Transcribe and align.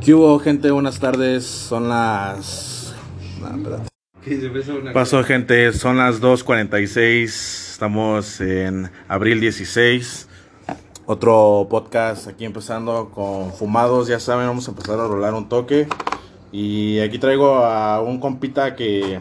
¿Qué 0.00 0.14
hubo, 0.14 0.38
gente? 0.38 0.70
Buenas 0.70 0.98
tardes. 0.98 1.44
Son 1.44 1.90
las. 1.90 2.94
No. 3.38 4.92
Pasó, 4.94 5.22
gente. 5.24 5.74
Son 5.74 5.98
las 5.98 6.22
2:46. 6.22 7.72
Estamos 7.72 8.40
en 8.40 8.90
abril 9.08 9.40
16. 9.40 10.26
Otro 11.04 11.66
podcast 11.68 12.28
aquí 12.28 12.46
empezando 12.46 13.10
con 13.10 13.52
fumados. 13.52 14.08
Ya 14.08 14.18
saben, 14.20 14.46
vamos 14.46 14.66
a 14.68 14.70
empezar 14.70 14.98
a 14.98 15.06
rolar 15.06 15.34
un 15.34 15.50
toque. 15.50 15.86
Y 16.50 17.00
aquí 17.00 17.18
traigo 17.18 17.56
a 17.56 18.00
un 18.00 18.20
compita 18.20 18.76
que, 18.76 19.20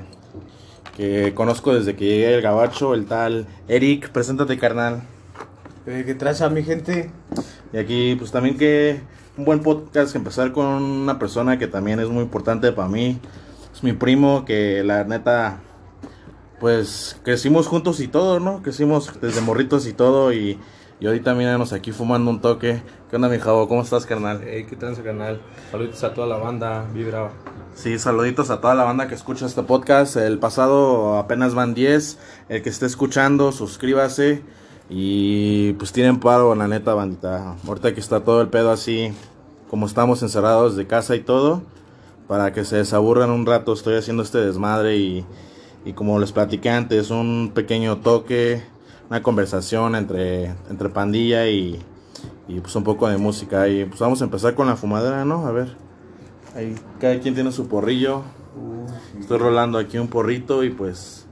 que 0.96 1.34
conozco 1.34 1.74
desde 1.74 1.98
que 1.98 2.06
llegué 2.06 2.36
el 2.36 2.42
gabacho, 2.42 2.94
el 2.94 3.06
tal 3.06 3.48
Eric. 3.68 4.12
Preséntate, 4.12 4.58
carnal. 4.58 5.04
Eh, 5.86 6.04
¿Qué 6.06 6.16
traza 6.16 6.50
mi 6.50 6.64
gente? 6.64 7.12
Y 7.74 7.78
aquí, 7.78 8.16
pues 8.16 8.32
también 8.32 8.58
que 8.58 9.02
un 9.40 9.46
buen 9.46 9.62
podcast, 9.62 10.18
empezar 10.18 10.52
con 10.52 10.66
una 10.66 11.18
persona 11.18 11.58
que 11.58 11.68
también 11.68 12.02
es 12.02 12.10
muy 12.10 12.24
importante 12.24 12.74
para 12.74 12.90
mí. 12.90 13.20
Es 13.74 13.84
mi 13.84 13.94
primo, 13.94 14.44
que 14.44 14.84
la 14.84 15.06
neta, 15.06 15.62
pues 16.60 17.18
crecimos 17.24 17.68
juntos 17.68 18.02
y 18.02 18.10
todo, 18.10 18.42
¿no? 18.42 18.62
Crecimos 18.62 19.18
desde 19.22 19.40
morritos 19.40 19.88
y 19.88 19.94
todo. 19.94 20.34
Y, 20.34 20.60
y 21.00 21.08
ahorita 21.08 21.34
míranos 21.36 21.72
aquí 21.72 21.94
fumando 21.94 22.30
un 22.30 22.42
toque. 22.42 22.82
¿Qué 23.10 23.16
onda, 23.16 23.30
mi 23.30 23.40
jabo? 23.40 23.70
¿Cómo 23.70 23.82
estás, 23.82 24.06
carnal? 24.06 24.42
Hey, 24.44 24.66
¿qué 24.70 24.76
tranza, 24.76 25.04
canal? 25.04 25.40
Saludos 25.72 26.04
a 26.04 26.14
toda 26.14 26.28
la 26.28 26.36
banda, 26.36 26.86
vibra. 26.94 27.32
Sí, 27.76 27.98
saluditos 27.98 28.50
a 28.50 28.60
toda 28.60 28.76
la 28.76 28.84
banda 28.84 29.08
que 29.08 29.16
escucha 29.16 29.46
este 29.46 29.64
podcast. 29.64 30.18
El 30.18 30.40
pasado 30.40 31.18
apenas 31.18 31.56
van 31.56 31.74
10. 31.74 32.20
El 32.50 32.62
que 32.62 32.70
esté 32.70 32.88
escuchando, 32.88 33.54
suscríbase. 33.54 34.44
Y 34.90 35.74
pues 35.74 35.92
tienen 35.92 36.20
paro, 36.20 36.56
la 36.56 36.68
neta, 36.68 36.96
bandita. 36.96 37.56
Ahorita 37.68 37.94
que 37.94 38.00
está 38.00 38.22
todo 38.22 38.42
el 38.42 38.48
pedo 38.48 38.72
así, 38.72 39.14
como 39.70 39.86
estamos 39.86 40.24
encerrados 40.24 40.76
de 40.76 40.88
casa 40.88 41.16
y 41.16 41.20
todo, 41.20 41.62
para 42.28 42.54
que 42.54 42.66
se 42.66 42.78
desaburran 42.78 43.30
un 43.30 43.46
rato, 43.46 43.74
estoy 43.74 43.96
haciendo 43.96 44.24
este 44.24 44.40
desmadre 44.40 44.98
y, 44.98 45.26
y 45.86 45.94
como 45.94 46.20
les 46.20 46.32
platiqué 46.32 46.70
antes, 46.70 47.12
un 47.12 47.52
pequeño 47.54 47.98
toque, 47.98 48.64
una 49.10 49.22
conversación 49.22 49.96
entre, 49.96 50.56
entre 50.70 50.90
pandilla 50.90 51.48
y, 51.48 51.80
y 52.48 52.60
pues 52.60 52.76
un 52.76 52.84
poco 52.84 53.08
de 53.08 53.18
música. 53.18 53.68
Y 53.68 53.86
pues 53.86 54.00
vamos 54.00 54.22
a 54.22 54.26
empezar 54.26 54.56
con 54.56 54.68
la 54.68 54.76
fumadera, 54.76 55.24
¿no? 55.24 55.46
A 55.46 55.52
ver. 55.52 55.76
Ahí 56.56 56.76
cada 57.00 57.20
quien 57.20 57.36
tiene 57.36 57.52
su 57.52 57.68
porrillo. 57.68 58.24
Estoy 59.20 59.38
rolando 59.38 59.78
aquí 59.78 60.00
un 60.00 60.08
porrito 60.08 60.64
y 60.64 60.72
pues 60.72 61.28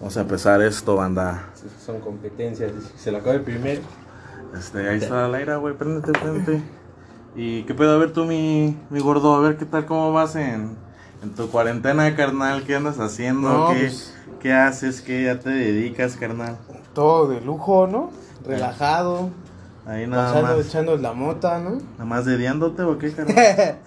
vamos 0.00 0.16
a 0.16 0.20
empezar 0.22 0.60
esto, 0.62 0.96
banda. 0.96 1.44
Son 1.84 2.00
competencias. 2.00 2.72
Se 2.96 3.12
lo 3.12 3.18
acaba 3.18 3.34
el 3.36 3.42
primero. 3.42 3.82
Este, 4.56 4.88
ahí 4.88 4.98
está 4.98 5.28
la 5.28 5.38
aire, 5.38 5.54
güey, 5.56 5.74
préndete, 5.74 6.12
préndete. 6.12 6.62
¿Y 7.36 7.62
qué 7.62 7.74
pedo? 7.74 7.94
A 7.94 7.98
ver 7.98 8.12
tú, 8.12 8.24
mi, 8.24 8.76
mi 8.90 8.98
gordo, 9.00 9.34
a 9.36 9.40
ver 9.40 9.56
qué 9.56 9.64
tal, 9.64 9.86
cómo 9.86 10.12
vas 10.12 10.34
en, 10.34 10.76
en 11.22 11.34
tu 11.36 11.48
cuarentena, 11.48 12.16
carnal, 12.16 12.64
qué 12.64 12.74
andas 12.74 12.98
haciendo, 12.98 13.48
No, 13.48 13.68
¿Qué, 13.72 13.80
pues- 13.80 14.14
qué 14.40 14.52
haces, 14.52 15.00
qué 15.00 15.24
ya 15.24 15.38
te 15.38 15.50
dedicas, 15.50 16.16
carnal. 16.16 16.56
Todo 16.94 17.28
de 17.28 17.40
lujo, 17.40 17.86
¿no? 17.86 18.10
Relajado. 18.44 19.30
Ahí 19.90 20.06
nada 20.06 20.32
Pasando, 20.32 20.56
más, 20.56 20.66
echando 20.66 20.96
la 20.96 21.12
mota, 21.14 21.58
¿no? 21.58 21.70
nada 21.94 22.04
más 22.04 22.24
dediándote 22.24 22.82
o 22.82 22.96
qué, 22.96 23.10
carnal. 23.12 23.78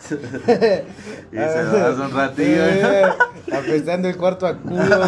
y 1.31 1.35
se 1.37 1.63
lo 1.63 1.71
das 1.79 1.97
un 1.97 2.11
ratillo. 2.11 2.65
Eh, 2.65 3.05
apestando 3.53 4.09
el 4.09 4.17
cuarto 4.17 4.45
a 4.45 4.57
culo. 4.57 4.75
no, 4.83 4.99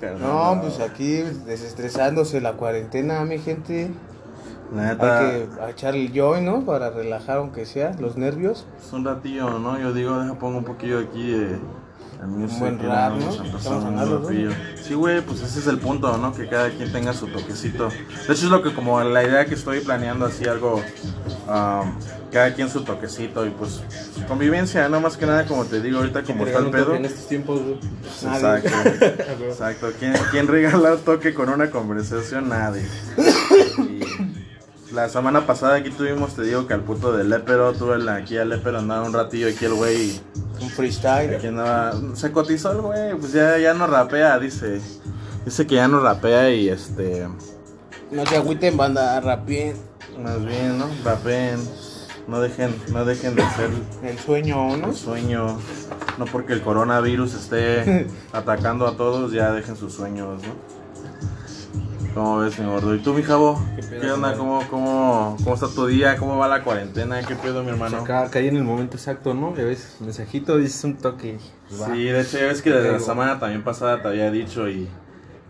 carnal. 0.00 0.22
no, 0.22 0.60
pues 0.62 0.80
aquí 0.80 1.16
desestresándose 1.44 2.40
la 2.40 2.54
cuarentena, 2.54 3.22
mi 3.26 3.38
gente. 3.38 3.90
Neta, 4.72 5.18
Hay 5.18 5.30
que 5.30 5.70
echar 5.72 5.94
el 5.94 6.10
joy, 6.14 6.40
¿no? 6.40 6.64
Para 6.64 6.88
relajar, 6.88 7.36
aunque 7.36 7.66
sea, 7.66 7.92
los 7.98 8.16
nervios. 8.16 8.66
es 8.82 8.90
un 8.94 9.04
ratillo, 9.04 9.58
¿no? 9.58 9.78
Yo 9.78 9.92
digo, 9.92 10.18
deja 10.20 10.38
pongo 10.38 10.56
un 10.56 10.64
poquillo 10.64 11.00
aquí 11.00 11.32
de... 11.32 11.58
de 12.20 12.26
music 12.26 12.58
buen 12.58 12.78
rap. 12.78 13.14
Sí, 14.82 14.94
güey, 14.94 15.20
pues 15.20 15.42
ese 15.42 15.60
es 15.60 15.66
el 15.66 15.78
punto, 15.78 16.16
¿no? 16.18 16.32
Que 16.32 16.48
cada 16.48 16.70
quien 16.70 16.92
tenga 16.92 17.12
su 17.12 17.26
toquecito. 17.28 17.88
De 17.88 18.32
hecho, 18.32 18.32
es 18.32 18.42
lo 18.44 18.62
que 18.62 18.74
como 18.74 19.00
la 19.02 19.24
idea 19.24 19.46
que 19.46 19.54
estoy 19.54 19.80
planeando 19.80 20.26
así 20.26 20.46
algo... 20.46 20.82
um, 21.48 21.92
cada 22.30 22.54
quien 22.54 22.70
su 22.70 22.82
toquecito 22.82 23.44
y 23.44 23.50
pues 23.50 23.82
convivencia, 24.28 24.88
no 24.88 25.00
más 25.00 25.16
que 25.16 25.26
nada 25.26 25.46
como 25.46 25.64
te 25.64 25.80
digo 25.80 25.98
ahorita 25.98 26.22
como 26.22 26.46
está 26.46 26.60
el 26.60 26.70
pedo. 26.70 26.94
En 26.94 27.04
estos 27.04 27.26
tiempos, 27.26 27.60
güey. 27.60 27.78
Nadie. 28.22 28.58
Exacto, 28.58 29.04
exacto. 29.44 29.92
¿Quién, 29.98 30.14
quién 30.30 30.46
regala 30.46 30.96
toque 30.96 31.34
con 31.34 31.48
una 31.48 31.70
conversación? 31.70 32.48
Nadie. 32.48 32.86
La 34.92 35.08
semana 35.08 35.46
pasada 35.46 35.76
aquí 35.76 35.90
tuvimos, 35.90 36.34
te 36.34 36.42
digo 36.42 36.66
que 36.66 36.74
al 36.74 36.82
puto 36.82 37.16
de 37.16 37.24
Lepero, 37.24 37.72
tuve 37.72 38.10
aquí 38.10 38.36
al 38.38 38.48
Lepero 38.48 38.78
andaba 38.78 39.06
un 39.06 39.12
ratillo 39.12 39.48
aquí 39.48 39.64
el 39.64 39.74
güey. 39.74 40.20
Un 40.60 40.68
freestyle. 40.68 41.34
Aquí 41.36 41.46
andaba, 41.46 41.94
se 42.14 42.30
cotizó 42.32 42.72
el 42.72 42.80
güey, 42.82 43.14
pues 43.16 43.32
ya, 43.32 43.56
ya 43.58 43.74
no 43.74 43.86
rapea, 43.86 44.38
dice. 44.38 44.80
Dice 45.44 45.66
que 45.66 45.76
ya 45.76 45.88
no 45.88 46.00
rapea 46.00 46.50
y 46.50 46.68
este, 46.68 47.26
No 48.10 48.26
se 48.26 48.36
agüiten, 48.36 48.76
banda, 48.76 49.18
rapien. 49.20 49.74
más 50.22 50.44
bien, 50.44 50.78
¿no? 50.78 50.86
Rapeen. 51.04 51.58
No 52.28 52.40
dejen, 52.40 52.74
no 52.92 53.04
dejen 53.04 53.34
de 53.34 53.42
hacer 53.42 53.70
El 54.04 54.18
sueño, 54.18 54.76
¿no? 54.76 54.88
el 54.88 54.94
sueño. 54.94 55.58
No 56.18 56.26
porque 56.26 56.52
el 56.52 56.60
coronavirus 56.62 57.34
esté 57.34 58.06
atacando 58.32 58.86
a 58.86 58.96
todos, 58.96 59.32
ya 59.32 59.50
dejen 59.52 59.76
sus 59.76 59.94
sueños, 59.94 60.40
¿no? 60.42 60.79
¿Cómo 62.14 62.38
ves, 62.38 62.58
mi 62.58 62.66
gordo? 62.66 62.94
¿Y 62.94 62.98
tú, 62.98 63.14
mi 63.14 63.22
jabo? 63.22 63.60
¿Qué 63.76 63.82
¿Qué, 63.82 63.88
pedo, 64.00 64.14
onda? 64.14 64.34
¿Cómo, 64.36 64.66
cómo, 64.68 65.36
¿Cómo 65.42 65.54
está 65.54 65.68
tu 65.68 65.86
día? 65.86 66.16
¿Cómo 66.16 66.36
va 66.38 66.48
la 66.48 66.64
cuarentena? 66.64 67.22
¿Qué 67.22 67.36
pedo, 67.36 67.62
mi 67.62 67.70
hermano? 67.70 67.98
Acá 67.98 68.28
caí 68.30 68.48
en 68.48 68.56
el 68.56 68.64
momento 68.64 68.96
exacto, 68.96 69.32
¿no? 69.32 69.54
Ya 69.56 69.64
ves, 69.64 69.96
mensajito, 70.00 70.56
dices 70.58 70.82
un 70.84 70.96
toque. 70.96 71.38
pues, 71.68 71.80
va. 71.80 71.86
Sí, 71.94 72.04
de 72.04 72.20
hecho, 72.20 72.38
ya 72.38 72.46
ves 72.46 72.62
que 72.62 72.70
desde 72.70 72.92
la 72.92 72.98
semana 73.00 73.38
también 73.38 73.62
pasada 73.62 74.02
te 74.02 74.08
había 74.08 74.30
dicho 74.32 74.68
y, 74.68 74.88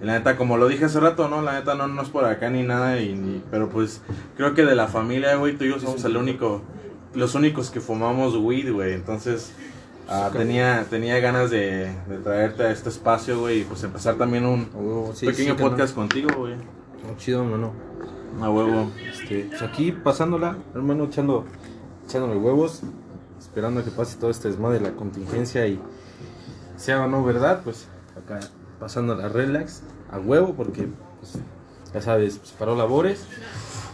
y 0.02 0.04
la 0.04 0.12
neta, 0.18 0.36
como 0.36 0.58
lo 0.58 0.68
dije 0.68 0.84
hace 0.84 1.00
rato, 1.00 1.28
¿no? 1.28 1.40
La 1.40 1.54
neta 1.54 1.74
no, 1.74 1.88
no 1.88 2.02
es 2.02 2.10
por 2.10 2.26
acá 2.26 2.50
ni 2.50 2.62
nada, 2.62 3.00
y, 3.00 3.14
ni- 3.14 3.42
pero 3.50 3.70
pues 3.70 4.02
creo 4.36 4.52
que 4.54 4.64
de 4.66 4.74
la 4.74 4.86
familia, 4.86 5.36
güey, 5.36 5.56
tú 5.56 5.64
y 5.64 5.70
yo 5.70 5.80
somos 5.80 6.04
el 6.04 6.16
único, 6.18 6.60
los 7.14 7.34
únicos 7.34 7.70
que 7.70 7.80
fumamos 7.80 8.36
weed, 8.36 8.70
güey, 8.70 8.92
entonces 8.92 9.52
ah, 10.10 10.30
tenía, 10.32 10.84
tenía 10.90 11.18
ganas 11.20 11.50
de, 11.50 11.92
de 12.08 12.18
traerte 12.18 12.64
a 12.64 12.70
este 12.70 12.88
espacio, 12.88 13.40
güey, 13.40 13.60
y 13.60 13.64
pues 13.64 13.82
empezar 13.84 14.16
también 14.16 14.44
un 14.44 14.68
Oh, 14.74 15.12
sí, 15.14 15.26
pequeño 15.26 15.56
sí, 15.56 15.62
podcast 15.62 15.94
contigo, 15.94 16.28
güey. 16.36 16.54
Oh, 16.54 17.16
chido, 17.16 17.42
hermano. 17.42 17.72
A 18.40 18.50
huevo. 18.50 18.90
Este, 19.12 19.46
pues 19.48 19.62
aquí 19.62 19.92
pasándola, 19.92 20.56
hermano, 20.74 21.04
echando, 21.04 21.44
echándole 22.06 22.36
huevos, 22.36 22.82
esperando 23.38 23.80
a 23.80 23.84
que 23.84 23.90
pase 23.90 24.18
todo 24.18 24.30
este 24.30 24.48
desmadre 24.48 24.78
de 24.78 24.90
la 24.90 24.96
contingencia 24.96 25.66
y 25.66 25.80
sea 26.76 27.04
o 27.04 27.08
no 27.08 27.24
verdad, 27.24 27.62
pues 27.64 27.86
acá 28.16 28.40
pasando 28.78 29.14
la 29.14 29.28
relax 29.28 29.82
a 30.10 30.18
huevo, 30.18 30.54
porque 30.54 30.88
pues, 31.20 31.42
ya 31.92 32.00
sabes, 32.00 32.38
pues, 32.38 32.52
paró 32.52 32.74
labores. 32.76 33.24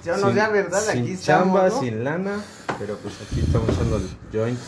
Ya 0.04 0.16
no 0.18 0.32
sea 0.32 0.48
verdad, 0.50 0.80
sin 0.80 1.02
aquí 1.02 1.12
estamos, 1.12 1.24
chamba, 1.24 1.68
¿no? 1.68 1.80
sin 1.80 2.04
lana, 2.04 2.40
pero 2.78 2.96
pues 2.96 3.14
aquí 3.26 3.40
estamos 3.40 3.68
echando 3.70 3.96
el 3.96 4.08
joint. 4.32 4.58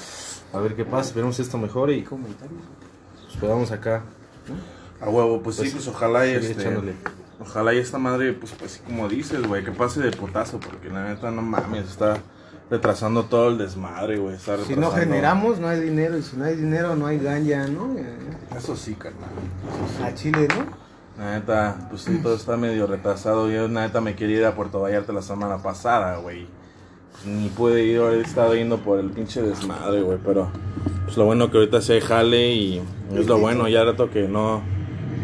A 0.52 0.58
ver 0.58 0.74
qué 0.74 0.84
pasa, 0.84 1.08
esperemos 1.08 1.38
esto 1.40 1.58
mejore 1.58 1.94
y 1.94 2.02
pues 2.02 3.36
podamos 3.40 3.70
acá 3.70 4.02
A 5.00 5.08
huevo, 5.08 5.42
pues, 5.42 5.56
sí, 5.56 5.62
Pues, 5.62 5.74
pues 5.74 5.88
ojalá 5.88 6.26
y 6.26 6.30
este, 6.30 6.52
echándole. 6.52 6.94
Ojalá 7.40 7.74
y 7.74 7.78
esta 7.78 7.98
madre, 7.98 8.32
pues, 8.32 8.52
pues 8.58 8.72
sí, 8.72 8.80
como 8.84 9.08
dices, 9.08 9.46
güey, 9.46 9.64
que 9.64 9.70
pase 9.70 10.00
de 10.00 10.10
putazo, 10.10 10.58
porque 10.58 10.88
la 10.88 11.04
neta 11.08 11.30
no 11.30 11.42
mames, 11.42 11.88
está 11.88 12.18
retrasando 12.70 13.24
todo 13.24 13.48
el 13.48 13.58
desmadre, 13.58 14.18
güey. 14.18 14.34
Está 14.34 14.58
Si 14.64 14.74
no 14.76 14.90
generamos, 14.90 15.58
no 15.58 15.68
hay 15.68 15.80
dinero. 15.80 16.18
Y 16.18 16.22
si 16.22 16.36
no 16.36 16.44
hay 16.44 16.56
dinero, 16.56 16.96
no 16.96 17.06
hay 17.06 17.18
ganja, 17.18 17.66
¿no? 17.68 17.96
Eh, 17.96 18.16
Eso 18.56 18.76
sí, 18.76 18.94
carnal. 18.94 19.30
A 20.02 20.14
Chile, 20.14 20.48
¿no? 20.48 20.66
La 21.22 21.38
neta, 21.38 21.86
pues 21.90 22.02
sí, 22.02 22.18
todo 22.22 22.34
está 22.34 22.56
medio 22.56 22.86
retrasado. 22.86 23.50
Yo, 23.50 23.68
la 23.68 23.82
neta, 23.82 24.00
me 24.00 24.14
quería 24.14 24.38
ir 24.38 24.44
a 24.44 24.54
Puerto 24.54 24.80
Vallarta 24.80 25.12
la 25.12 25.22
semana 25.22 25.58
pasada, 25.58 26.16
güey. 26.18 26.46
Pues, 27.22 27.34
ni 27.34 27.48
pude 27.48 27.84
ir, 27.84 28.00
he 28.00 28.20
estado 28.20 28.54
yendo 28.54 28.78
por 28.78 28.98
el 28.98 29.10
pinche 29.10 29.42
desmadre, 29.42 30.02
güey, 30.02 30.18
pero 30.24 30.50
pues 31.04 31.16
lo 31.16 31.24
bueno 31.24 31.50
que 31.50 31.58
ahorita 31.58 31.80
se 31.80 32.00
jale 32.00 32.52
y 32.52 32.82
es 33.14 33.26
lo 33.26 33.38
bueno, 33.38 33.68
ya 33.68 33.84
rato 33.84 34.10
que 34.10 34.28
no 34.28 34.62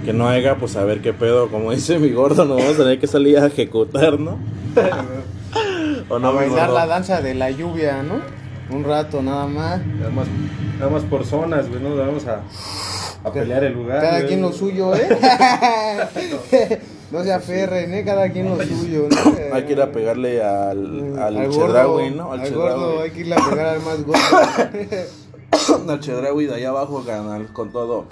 que 0.05 0.13
no 0.13 0.29
haya, 0.29 0.57
pues 0.57 0.77
a 0.77 0.85
ver 0.85 1.01
qué 1.01 1.13
pedo, 1.13 1.49
como 1.49 1.71
dice 1.73 1.99
mi 1.99 2.11
gordo, 2.11 2.45
nos 2.45 2.59
vamos 2.59 2.75
a 2.75 2.83
tener 2.83 2.99
que 2.99 3.07
salir 3.07 3.39
a 3.39 3.47
ejecutar, 3.47 4.19
¿no? 4.19 4.39
¿O 6.09 6.17
a 6.17 6.19
mi 6.19 6.27
bailar 6.27 6.71
la 6.71 6.87
danza 6.87 7.23
de 7.23 7.35
la 7.35 7.51
lluvia, 7.51 8.03
¿no? 8.03 8.21
Un 8.75 8.85
rato 8.85 9.23
nada 9.23 9.47
más. 9.47 9.87
nada 9.87 10.11
más, 10.11 10.27
nada 10.79 10.91
más 10.91 11.03
por 11.05 11.25
zonas, 11.25 11.69
güey, 11.69 11.83
no 11.83 11.97
vamos 11.97 12.27
a, 12.27 12.43
a 13.23 13.33
pelear 13.33 13.65
el 13.65 13.75
lugar. 13.75 14.01
Cada 14.01 14.17
güey. 14.19 14.29
quien 14.29 14.43
lo 14.43 14.53
suyo, 14.53 14.95
¿eh? 14.95 15.09
no 17.15 17.23
se 17.23 17.33
aferren, 17.33 17.95
¿eh? 17.95 18.05
Cada 18.05 18.29
quien 18.31 18.49
lo 18.49 18.61
suyo, 18.65 19.09
¿no? 19.09 19.17
Hay 19.55 19.65
que 19.65 19.73
ir 19.73 19.81
a 19.81 19.93
pegarle 19.93 20.43
al, 20.43 21.17
al, 21.17 21.37
Al 21.37 21.51
Chedraui, 21.51 22.11
¿no? 22.11 22.33
Al, 22.33 22.41
Al 22.41 22.53
gordo, 22.53 23.03
hay 23.03 23.11
que 23.13 23.21
irle 23.21 23.37
a 23.37 23.51
pegar 23.51 23.67
al 23.67 23.83
más 23.83 24.05
gordo. 24.05 24.21
al 25.93 26.01
Chedraui 26.01 26.47
de 26.47 26.55
allá 26.57 26.71
abajo, 26.71 27.05
canal, 27.05 27.47
con 27.53 27.71
todo. 27.71 28.07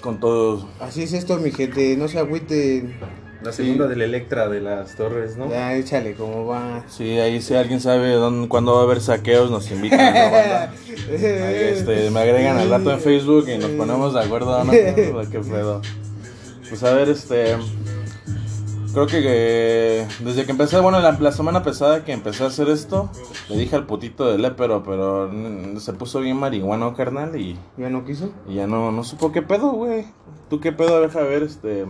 Con 0.00 0.20
todo. 0.20 0.68
Así 0.78 1.02
es 1.02 1.12
esto, 1.12 1.38
mi 1.38 1.50
gente, 1.50 1.96
no 1.96 2.06
se 2.06 2.20
agüiten. 2.20 2.94
La 3.42 3.52
segunda 3.52 3.88
del 3.88 4.00
Electra 4.00 4.48
de 4.48 4.60
las 4.60 4.94
Torres, 4.94 5.36
¿no? 5.36 5.50
Ya, 5.50 5.74
échale, 5.74 6.14
¿cómo 6.14 6.46
va? 6.46 6.84
Sí, 6.88 7.18
ahí 7.18 7.42
si 7.42 7.54
alguien 7.54 7.80
sabe 7.80 8.12
dónde, 8.12 8.48
cuándo 8.48 8.74
va 8.74 8.82
a 8.82 8.84
haber 8.84 9.00
saqueos, 9.00 9.50
nos 9.50 9.68
invitan. 9.72 10.14
¿no, 10.14 10.20
banda? 10.30 10.72
Ahí, 11.10 11.56
este, 11.56 12.10
me 12.10 12.20
agregan 12.20 12.56
al 12.58 12.70
rato 12.70 12.92
en 12.92 13.00
Facebook 13.00 13.46
y 13.48 13.58
nos 13.58 13.70
ponemos 13.70 14.14
de 14.14 14.20
acuerdo, 14.20 14.64
¿no? 14.64 14.70
Qué 15.30 15.40
pedo. 15.40 15.82
Pues 16.68 16.82
a 16.84 16.94
ver, 16.94 17.08
este... 17.08 17.56
Creo 18.94 19.08
que, 19.08 19.22
que 19.22 20.06
desde 20.20 20.44
que 20.44 20.52
empecé, 20.52 20.78
bueno, 20.78 21.00
la, 21.00 21.10
la 21.18 21.32
semana 21.32 21.64
pasada 21.64 22.04
que 22.04 22.12
empecé 22.12 22.44
a 22.44 22.46
hacer 22.46 22.68
esto, 22.68 23.10
le 23.48 23.56
dije 23.56 23.74
al 23.74 23.86
putito 23.86 24.24
de 24.24 24.38
Lepero, 24.38 24.84
pero 24.84 25.28
mm, 25.32 25.78
se 25.78 25.94
puso 25.94 26.20
bien 26.20 26.36
marihuano, 26.36 26.94
carnal, 26.94 27.34
y, 27.34 27.58
¿Ya 27.76 27.90
no 27.90 28.04
quiso? 28.04 28.30
y 28.48 28.54
ya 28.54 28.68
no, 28.68 28.92
no 28.92 29.02
supo 29.02 29.32
qué 29.32 29.42
pedo, 29.42 29.72
güey. 29.72 30.06
¿Tú 30.48 30.60
qué 30.60 30.70
pedo? 30.70 31.00
Deja 31.00 31.22
ver, 31.22 31.42
este... 31.42 31.86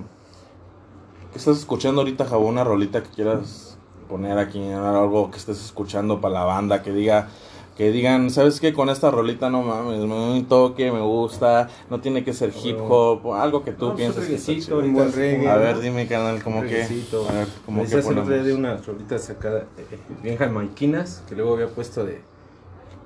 ¿Qué 1.30 1.38
estás 1.38 1.58
escuchando 1.58 2.00
ahorita, 2.00 2.24
Jabo? 2.24 2.46
Una 2.46 2.64
rolita 2.64 3.02
que 3.02 3.10
quieras 3.10 3.76
poner 4.08 4.38
aquí, 4.38 4.66
algo 4.72 5.30
que 5.30 5.36
estés 5.36 5.62
escuchando 5.62 6.22
para 6.22 6.32
la 6.32 6.44
banda, 6.44 6.82
que 6.82 6.90
diga... 6.90 7.28
Que 7.76 7.90
digan, 7.90 8.30
¿sabes 8.30 8.60
qué? 8.60 8.72
Con 8.72 8.88
esta 8.88 9.10
rolita 9.10 9.50
no 9.50 9.62
mames, 9.62 9.98
un 10.00 10.46
toque, 10.48 10.92
me 10.92 11.00
gusta, 11.00 11.68
no 11.90 12.00
tiene 12.00 12.22
que 12.22 12.32
ser 12.32 12.52
hip 12.62 12.78
hop, 12.80 13.26
o 13.26 13.34
algo 13.34 13.64
que 13.64 13.72
tú 13.72 13.88
No, 13.88 13.96
pienses 13.96 14.26
que 14.26 14.36
está 14.36 14.52
chido. 14.52 14.78
Un 14.78 14.92
buen 14.92 15.12
reggae. 15.12 15.48
A 15.48 15.56
ver, 15.56 15.80
dime, 15.80 16.06
canal, 16.06 16.40
como 16.40 16.62
que... 16.62 16.84
A 16.84 17.32
ver, 17.32 17.48
como 17.66 17.84
que 17.84 17.96
ponemos. 17.98 18.28
de 18.28 18.54
unas 18.54 18.86
rolitas 18.86 19.24
sacadas 19.24 19.64
eh, 19.76 19.98
bien 20.22 20.36
jamaiquinas 20.36 21.24
que 21.28 21.34
luego 21.34 21.54
había 21.54 21.68
puesto 21.68 22.04
de, 22.04 22.20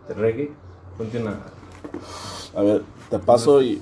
de 0.06 0.14
reggae. 0.14 0.50
Ponte 0.98 1.18
una. 1.18 1.38
A 2.54 2.60
ver, 2.60 2.82
te 3.08 3.18
paso 3.18 3.62
y... 3.62 3.80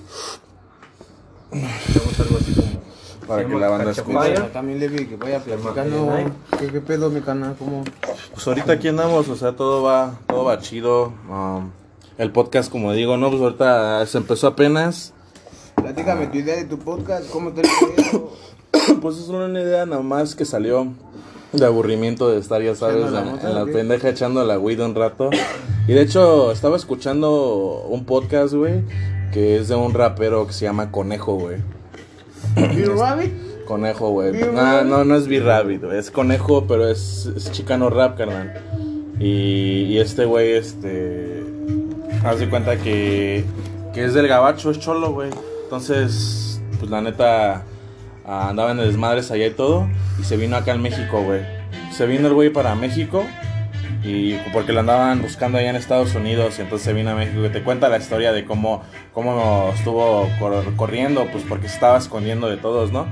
Digamos 1.50 2.20
algo 2.20 2.36
así 2.38 2.54
como. 2.54 2.85
Para 3.26 3.46
que 3.46 3.54
la 3.54 3.68
banda 3.68 3.90
escuche. 3.90 4.34
También 4.52 4.78
le 4.78 4.88
vi 4.88 5.06
que 5.06 5.16
vaya 5.16 5.40
platicando. 5.40 6.12
¿Qué, 6.58 6.68
¿Qué 6.68 6.80
pedo, 6.80 7.10
mi 7.10 7.20
canal? 7.20 7.56
¿Cómo? 7.58 7.84
Pues 8.32 8.46
ahorita 8.46 8.72
aquí 8.72 8.88
andamos, 8.88 9.28
o 9.28 9.36
sea, 9.36 9.52
todo 9.56 9.82
va, 9.82 10.18
todo 10.26 10.44
va 10.44 10.58
chido. 10.58 11.12
um, 11.28 11.70
el 12.18 12.32
podcast, 12.32 12.70
como 12.70 12.92
digo, 12.92 13.16
no, 13.16 13.30
pues 13.30 13.42
ahorita 13.42 14.06
se 14.06 14.18
empezó 14.18 14.46
apenas. 14.46 15.12
Platícame 15.74 16.28
tu 16.28 16.38
idea 16.38 16.56
de 16.56 16.64
tu 16.64 16.78
podcast, 16.78 17.30
¿cómo 17.30 17.52
te 17.52 17.62
lo? 17.62 18.32
Pues 19.00 19.16
es 19.16 19.28
una 19.28 19.60
idea 19.60 19.84
nada 19.84 20.02
más 20.02 20.34
que 20.36 20.44
salió 20.44 20.86
de 21.52 21.66
aburrimiento 21.66 22.30
de 22.30 22.38
estar, 22.38 22.62
ya 22.62 22.74
sabes, 22.74 23.10
la 23.10 23.20
en, 23.20 23.54
la 23.54 23.64
pendeja 23.64 24.08
echando 24.10 24.44
la 24.44 24.58
weed 24.58 24.80
un 24.80 24.94
rato. 24.94 25.30
Y 25.88 25.92
de 25.92 26.02
hecho, 26.02 26.52
estaba 26.52 26.76
escuchando 26.76 27.84
un 27.88 28.04
podcast, 28.04 28.54
güey, 28.54 28.82
que 29.32 29.56
es 29.56 29.68
de 29.68 29.74
un 29.74 29.92
rapero 29.94 30.46
que 30.46 30.52
se 30.52 30.66
llama 30.66 30.90
Conejo, 30.90 31.34
güey. 31.34 31.56
¿Bill 32.74 32.98
Rabbit? 32.98 33.64
Conejo, 33.66 34.10
güey. 34.10 34.32
Beer 34.32 34.52
No, 34.52 34.84
no, 34.84 35.04
no 35.04 35.16
es 35.16 35.28
B-Rabbit. 35.28 35.84
Es 35.84 36.10
conejo, 36.10 36.66
pero 36.66 36.88
es, 36.88 37.30
es 37.36 37.50
chicano 37.52 37.90
rap, 37.90 38.16
carnal. 38.16 38.54
Y, 39.20 39.84
y 39.88 39.98
este 39.98 40.24
güey, 40.24 40.52
este. 40.52 41.42
Haz 42.24 42.38
de 42.38 42.48
cuenta 42.48 42.76
que, 42.76 43.44
que 43.92 44.04
es 44.04 44.14
del 44.14 44.28
gabacho, 44.28 44.70
es 44.70 44.78
cholo, 44.78 45.12
güey. 45.12 45.30
Entonces, 45.64 46.60
pues 46.78 46.90
la 46.90 47.02
neta, 47.02 47.64
ah, 48.24 48.48
andaba 48.48 48.70
en 48.70 48.78
desmadres 48.78 49.30
allá 49.30 49.46
y 49.46 49.50
todo. 49.50 49.86
Y 50.18 50.24
se 50.24 50.36
vino 50.36 50.56
acá 50.56 50.72
en 50.72 50.82
México, 50.82 51.22
güey. 51.22 51.42
Se 51.92 52.06
vino 52.06 52.28
el 52.28 52.34
güey 52.34 52.50
para 52.50 52.74
México. 52.74 53.24
Y 54.08 54.34
porque 54.52 54.72
lo 54.72 54.80
andaban 54.80 55.20
buscando 55.20 55.58
allá 55.58 55.70
en 55.70 55.74
Estados 55.76 56.14
Unidos 56.14 56.58
y 56.58 56.62
entonces 56.62 56.84
se 56.86 56.92
vino 56.92 57.10
a 57.10 57.14
México 57.16 57.44
y 57.44 57.48
te 57.48 57.62
cuenta 57.62 57.88
la 57.88 57.96
historia 57.96 58.32
de 58.32 58.44
cómo, 58.44 58.84
cómo 59.12 59.72
estuvo 59.74 60.28
cor- 60.38 60.64
corriendo, 60.76 61.26
pues 61.32 61.42
porque 61.48 61.66
se 61.66 61.74
estaba 61.74 61.98
escondiendo 61.98 62.48
de 62.48 62.56
todos, 62.56 62.92
¿no? 62.92 63.08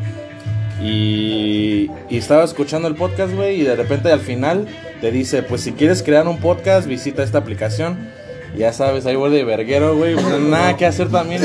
Y, 0.81 1.91
estaba 2.11 2.45
escuchando 2.45 2.87
el 2.89 2.95
podcast, 2.95 3.35
güey, 3.35 3.61
y 3.61 3.65
de 3.65 3.75
repente 3.75 4.13
al 4.13 4.21
final 4.21 4.67
te 5.01 5.11
dice, 5.11 5.43
pues 5.43 5.63
si 5.63 5.73
quieres 5.73 6.03
crear 6.03 6.29
un 6.29 6.39
podcast, 6.39 6.87
visita 6.87 7.23
esta 7.23 7.39
aplicación. 7.39 8.09
Ya 8.57 8.73
sabes, 8.73 9.05
ahí 9.07 9.17
voy 9.17 9.33
de 9.33 9.43
verguero, 9.43 9.97
güey, 9.97 10.15
pues, 10.15 10.41
nada 10.41 10.77
que 10.77 10.87
hacer 10.87 11.09
también. 11.11 11.43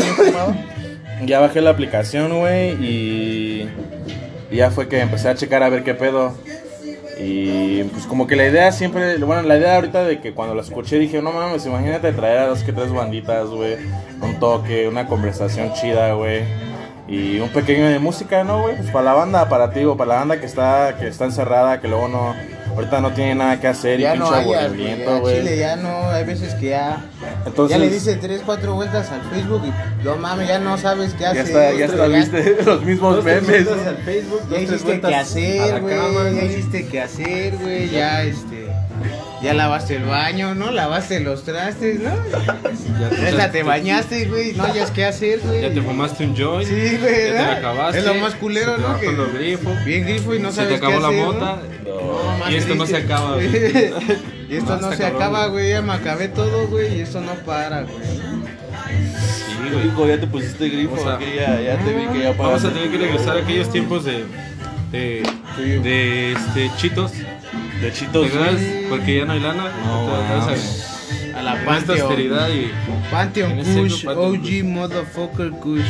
Ya 1.26 1.40
bajé 1.40 1.62
la 1.62 1.72
aplicación, 1.72 2.38
güey, 2.40 2.72
y, 2.86 3.68
y 4.52 4.56
ya 4.58 4.70
fue 4.70 4.88
que 4.88 5.00
empecé 5.00 5.28
a 5.30 5.36
checar 5.36 5.64
a 5.64 5.70
ver 5.70 5.84
qué 5.84 5.94
pedo. 5.96 6.36
Y 7.22 7.84
pues 7.84 8.06
como 8.06 8.28
que 8.28 8.38
la 8.38 8.48
idea 8.48 8.72
siempre, 8.72 9.18
bueno, 9.18 9.42
la 9.42 9.58
idea 9.58 9.76
ahorita 9.76 10.06
de 10.06 10.22
que 10.22 10.34
cuando 10.34 10.56
la 10.56 10.62
escuché 10.62 10.98
dije, 10.98 11.22
no 11.22 11.34
mames, 11.34 11.66
imagínate 11.66 12.14
traer 12.14 12.40
a 12.40 12.48
dos 12.48 12.64
que 12.64 12.72
tres 12.72 12.94
banditas, 12.94 13.50
güey, 13.50 13.76
un 14.22 14.40
toque, 14.40 14.88
una 14.88 15.06
conversación 15.06 15.74
chida, 15.74 16.14
güey. 16.14 16.44
Y 17.10 17.40
un 17.40 17.50
pequeño 17.50 17.88
de 17.88 18.00
música, 18.00 18.44
¿no, 18.44 18.62
güey? 18.62 18.78
Pues 18.78 18.90
para 18.92 19.06
la 19.06 19.14
banda, 19.14 19.50
para 19.50 19.72
ti, 19.72 19.84
o 19.84 19.98
para 19.98 20.10
la 20.10 20.16
banda 20.20 20.40
que 20.40 20.46
está, 20.46 20.96
que 20.98 21.08
está 21.08 21.26
encerrada, 21.26 21.82
que 21.82 21.88
luego 21.90 22.08
no, 22.08 22.36
ahorita 22.80 23.02
no 23.02 23.12
tiene 23.14 23.36
nada 23.36 23.60
que 23.60 23.68
hacer 23.68 24.00
y 24.00 24.04
Ya 24.04 24.14
pinche 24.14 24.30
no 24.30 24.44
güey. 24.44 24.60
aburrimiento, 24.60 25.10
ya 25.12 25.20
güey. 25.20 25.38
Chile 25.38 25.58
ya 25.58 25.76
no, 25.76 26.10
hay 26.10 26.24
veces 26.26 26.54
que 26.56 26.70
ya. 26.70 27.06
Entonces, 27.46 27.78
ya 27.78 27.84
le 27.84 27.90
dice 27.90 28.16
tres, 28.16 28.42
cuatro 28.46 28.74
vueltas 28.76 29.12
al 29.12 29.22
Facebook 29.24 29.62
y 29.66 30.04
no 30.06 30.16
mames, 30.18 30.48
ya 30.48 30.60
no 30.60 30.78
sabes 30.78 31.14
qué 31.14 31.24
ya 31.24 31.32
hacer. 31.32 31.46
está, 31.46 31.74
ya 31.74 31.86
está, 31.86 32.08
viste 32.08 32.58
los 32.66 32.82
mismos 32.84 33.16
Dos, 33.18 33.26
memes. 33.26 33.68
al 33.68 33.98
Facebook, 33.98 34.40
dos, 34.42 34.50
Ya 34.50 34.56
tres 34.58 34.64
hiciste 34.70 34.86
vueltas 34.86 35.10
que 35.10 35.16
a 35.16 35.20
hacer, 35.20 35.74
la 35.74 35.80
güey. 35.80 35.96
cama, 35.98 36.24
Ya 36.24 36.30
güey. 36.32 36.46
hiciste 36.46 36.88
que 36.88 37.02
hacer, 37.02 37.58
güey. 37.58 37.90
Ya, 37.90 38.24
este. 38.24 38.49
Ya 39.42 39.54
lavaste 39.54 39.96
el 39.96 40.04
baño, 40.04 40.54
¿no? 40.54 40.70
Lavaste 40.72 41.22
los 41.22 41.44
trastes, 41.44 42.00
¿no? 42.02 42.10
Ya 43.00 43.10
te, 43.10 43.30
Esta 43.30 43.52
te 43.52 43.64
bañaste, 43.64 44.26
güey. 44.26 44.54
No 44.54 44.66
hayas 44.66 44.92
qué 44.92 45.06
hacer, 45.06 45.40
güey. 45.40 45.62
Ya 45.62 45.74
te 45.74 45.82
fumaste 45.82 46.26
un 46.26 46.36
joint. 46.36 46.68
Sí, 46.68 46.98
güey. 46.98 47.34
Ya 47.34 47.34
te 47.34 47.52
acabaste. 47.60 48.00
Es 48.00 48.06
lo 48.06 48.16
más 48.16 48.36
culero, 48.36 48.76
se 48.76 48.82
te 48.82 48.88
¿no? 48.88 49.00
Que 49.00 49.12
los 49.14 49.34
grifos. 49.34 49.86
bien 49.86 50.04
grifo 50.06 50.36
y 50.36 50.40
no 50.40 50.50
se 50.50 50.56
sabes 50.58 50.72
te 50.72 50.76
acabó 50.76 50.96
qué 50.96 51.00
la 51.02 51.08
hacer, 51.08 51.26
mota. 51.26 51.62
¿no? 51.86 52.38
más 52.40 52.52
y 52.52 52.56
esto 52.56 52.76
no 52.76 52.86
se 52.86 52.98
acaba, 52.98 53.34
güey. 53.36 53.48
y 54.50 54.56
esto 54.56 54.76
No, 54.76 54.82
no, 54.82 54.92
se 54.92 54.98
cabrón, 54.98 55.22
acaba, 55.22 55.48
güey. 55.48 55.70
Ya 55.70 55.82
me 55.82 55.94
acabé 55.94 56.28
todo, 56.28 56.68
güey. 56.68 56.98
Y 56.98 57.02
esto 57.02 57.22
no 57.22 57.34
para, 57.46 57.84
güey. 57.84 57.96
Sí, 57.96 59.70
güey. 59.72 59.88
Hijo, 59.88 60.08
ya 60.08 60.20
te 60.20 60.28
pusiste 60.28 60.68
grifo, 60.68 60.96
O 60.96 61.00
sea, 61.00 61.14
aquí 61.16 61.26
ya, 61.36 61.62
ya 61.62 61.78
te 61.78 61.94
vi 61.94 62.08
que 62.08 62.24
ya 62.24 62.34
Vamos 62.34 62.64
a 62.66 62.70
tener 62.74 62.90
que 62.92 62.98
regresar 62.98 63.38
a 63.38 63.42
aquellos 63.42 63.72
tiempos 63.72 64.04
de. 64.04 64.26
de. 64.92 65.24
de 65.82 66.32
este, 66.34 66.72
chitos. 66.78 67.14
De 67.82 67.92
chitos. 67.94 68.28
¿Te 68.30 68.38
acuerdas? 68.38 68.62
Porque 68.90 69.18
ya 69.18 69.26
no 69.26 69.34
hay 69.34 69.40
lana. 69.40 69.64
No, 69.86 70.08
Te- 70.08 71.34
a- 71.36 71.42
la 71.42 71.54
esta 71.54 71.66
Pantheon. 71.66 72.02
austeridad 72.02 72.50
y 72.50 72.72
Pantheon 73.12 73.52
En 73.60 73.64
Kush, 73.88 74.06
OG 74.08 74.64
motherfucker 74.64 75.52
Kush. 75.52 75.82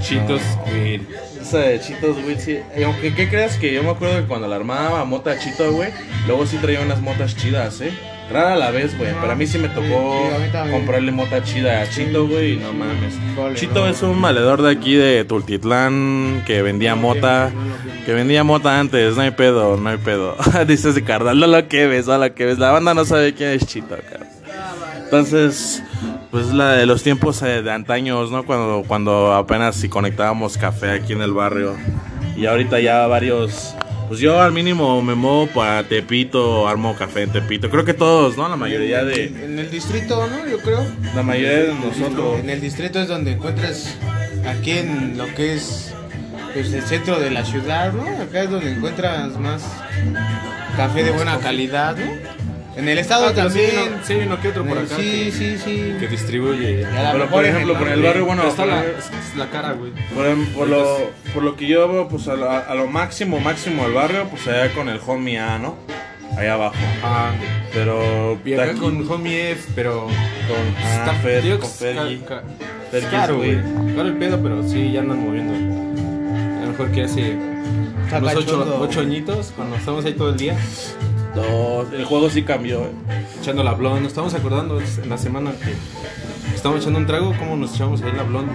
chitos, 0.00 0.40
güey. 0.66 1.00
Esa 1.40 1.58
de 1.58 1.80
Chitos, 1.80 2.22
güey, 2.22 2.38
sí. 2.38 2.58
Y 2.78 2.82
aunque, 2.84 3.12
¿qué 3.14 3.28
creas 3.28 3.56
que 3.56 3.72
yo 3.74 3.82
me 3.82 3.90
acuerdo 3.90 4.16
que 4.20 4.26
cuando 4.26 4.46
la 4.46 4.56
armaba 4.56 5.04
mota 5.04 5.36
Chito, 5.38 5.72
güey, 5.72 5.90
luego 6.26 6.46
sí 6.46 6.56
traía 6.58 6.80
unas 6.82 7.00
motas 7.00 7.36
chidas, 7.36 7.80
¿eh? 7.80 7.92
Rara 8.30 8.54
a 8.54 8.56
la 8.56 8.70
vez, 8.70 8.96
güey, 8.96 9.12
pero 9.20 9.32
a 9.32 9.34
mí 9.34 9.46
sí 9.46 9.58
me 9.58 9.68
tocó 9.68 10.30
Sí, 10.40 10.70
comprarle 10.70 11.12
mota 11.12 11.42
chida 11.42 11.82
a 11.82 11.90
Chito, 11.90 12.26
güey, 12.26 12.54
y 12.54 12.56
no 12.56 12.72
mames. 12.72 13.18
Chito 13.58 13.80
no. 13.80 13.86
es 13.88 14.02
un 14.02 14.20
valedor 14.22 14.62
de 14.62 14.70
aquí 14.70 14.94
de 14.94 15.24
Tultitlán 15.24 16.42
que 16.46 16.62
vendía 16.62 16.94
mota, 16.94 17.50
que 18.06 18.12
vendía 18.14 18.44
mota 18.44 18.78
antes, 18.78 19.16
no 19.16 19.22
hay 19.22 19.32
pedo, 19.32 19.76
no 19.76 19.88
hay 19.90 19.98
pedo. 19.98 20.36
Dices 20.66 20.94
de 20.94 21.04
Cardal, 21.04 21.38
no 21.38 21.46
lo 21.46 21.68
que 21.68 21.86
ves, 21.86 22.06
no 22.06 22.16
lo 22.16 22.34
que 22.34 22.46
ves. 22.46 22.58
La 22.58 22.70
banda 22.70 22.94
no 22.94 23.04
sabe 23.04 23.34
quién 23.34 23.50
es 23.50 23.66
Chito, 23.66 23.96
cabrón. 24.10 24.28
Entonces, 25.04 25.82
pues 26.30 26.46
la 26.54 26.72
de 26.72 26.86
los 26.86 27.02
tiempos 27.02 27.42
eh, 27.42 27.62
de 27.62 27.70
antaños, 27.70 28.30
¿no? 28.30 28.46
Cuando, 28.46 28.82
cuando 28.88 29.34
apenas 29.34 29.76
si 29.76 29.90
conectábamos 29.90 30.56
café 30.56 30.92
aquí 30.92 31.12
en 31.12 31.20
el 31.20 31.34
barrio. 31.34 31.76
Y 32.34 32.46
ahorita 32.46 32.80
ya 32.80 33.06
varios. 33.06 33.74
Pues 34.12 34.20
yo 34.20 34.42
al 34.42 34.52
mínimo 34.52 35.00
me 35.00 35.14
muevo 35.14 35.46
para 35.46 35.84
Tepito, 35.84 36.68
armo 36.68 36.94
café 36.94 37.22
en 37.22 37.32
Tepito. 37.32 37.70
Creo 37.70 37.86
que 37.86 37.94
todos, 37.94 38.36
¿no? 38.36 38.46
La 38.46 38.56
mayoría 38.56 39.02
de. 39.04 39.24
En 39.24 39.58
el 39.58 39.70
distrito, 39.70 40.26
¿no? 40.26 40.46
Yo 40.46 40.58
creo. 40.58 40.84
La 41.14 41.22
mayoría 41.22 41.62
de 41.62 41.74
nosotros. 41.74 42.40
En 42.40 42.50
el 42.50 42.60
distrito 42.60 43.00
es 43.00 43.08
donde 43.08 43.32
encuentras. 43.32 43.96
Aquí 44.46 44.72
en 44.72 45.16
lo 45.16 45.34
que 45.34 45.54
es. 45.54 45.94
Pues 46.52 46.74
el 46.74 46.82
centro 46.82 47.18
de 47.18 47.30
la 47.30 47.42
ciudad, 47.42 47.94
¿no? 47.94 48.02
Acá 48.22 48.42
es 48.42 48.50
donde 48.50 48.72
encuentras 48.72 49.38
más. 49.38 49.62
Café 50.76 51.04
de 51.04 51.12
buena 51.12 51.38
calidad, 51.38 51.96
¿no? 51.96 52.12
En 52.76 52.88
el 52.88 52.98
estado 52.98 53.26
Ah, 53.26 53.32
pero 53.34 53.50
sí 53.50 53.58
también. 53.60 53.92
uno- 53.92 54.04
sí 54.04 54.14
uno 54.14 54.40
que 54.40 54.48
otro 54.48 54.64
por 54.64 54.78
acá 54.78 54.96
sí, 54.96 55.02
que, 55.26 55.32
sí, 55.32 55.58
sí. 55.58 55.94
que 56.00 56.08
distribuye. 56.08 56.82
La 56.82 57.12
Pero 57.12 57.26
por 57.28 57.44
ejemplo, 57.44 57.74
por 57.78 57.88
el 57.88 58.02
barrio, 58.02 58.24
bueno, 58.24 58.44
está 58.46 58.62
por, 58.64 58.72
la, 58.72 58.84
la 59.36 59.50
cara, 59.50 59.72
güey. 59.72 59.92
por, 60.14 60.52
por 60.54 60.68
lo, 60.68 61.10
por 61.34 61.42
lo 61.42 61.54
que 61.56 61.66
yo 61.66 61.86
veo, 61.88 62.08
pues 62.08 62.28
a 62.28 62.34
lo, 62.34 62.50
a 62.50 62.74
lo 62.74 62.86
máximo, 62.86 63.40
máximo 63.40 63.82
del 63.84 63.92
barrio, 63.92 64.26
pues 64.30 64.46
allá 64.48 64.72
con 64.72 64.88
el 64.88 64.98
homie 65.06 65.38
A, 65.38 65.58
¿no? 65.58 65.76
Allá 66.38 66.54
abajo. 66.54 66.76
Ah, 67.04 67.30
Pero. 67.74 68.38
y 68.42 68.54
acá 68.54 68.72
con 68.72 69.06
Homie 69.10 69.50
F, 69.52 69.70
pero 69.74 70.04
con 70.06 70.56
ah, 70.82 70.96
está 70.98 71.12
Fer, 71.16 71.58
con 71.58 71.70
Fergie. 71.70 72.20
caro, 73.10 73.36
güey. 73.36 73.60
Claro 73.92 74.08
el 74.08 74.16
pedo, 74.16 74.42
pero 74.42 74.66
sí, 74.66 74.92
ya 74.92 75.00
andan 75.00 75.22
moviendo. 75.22 75.52
A 75.52 76.64
lo 76.64 76.70
mejor 76.70 76.90
que 76.90 77.02
hace 77.02 77.36
unos 78.16 78.34
ocho, 78.34 78.78
ocho 78.80 79.00
añitos, 79.00 79.52
cuando 79.54 79.76
estamos 79.76 80.06
ahí 80.06 80.14
todo 80.14 80.30
el 80.30 80.38
día, 80.38 80.56
No, 81.34 81.82
el 81.96 82.04
juego 82.04 82.28
sí 82.30 82.42
cambió. 82.42 82.82
eh. 82.82 82.90
echando 83.40 83.62
la 83.62 83.72
blonde. 83.72 84.00
Nos 84.02 84.08
estamos 84.10 84.34
acordando 84.34 84.80
en 84.80 85.08
la 85.08 85.16
semana 85.18 85.52
que 85.52 85.72
estábamos 86.54 86.82
echando 86.82 86.98
un 86.98 87.06
trago, 87.06 87.34
como 87.38 87.56
nos 87.56 87.74
echamos 87.74 88.02
ahí 88.02 88.12
la 88.12 88.22
blonda 88.22 88.52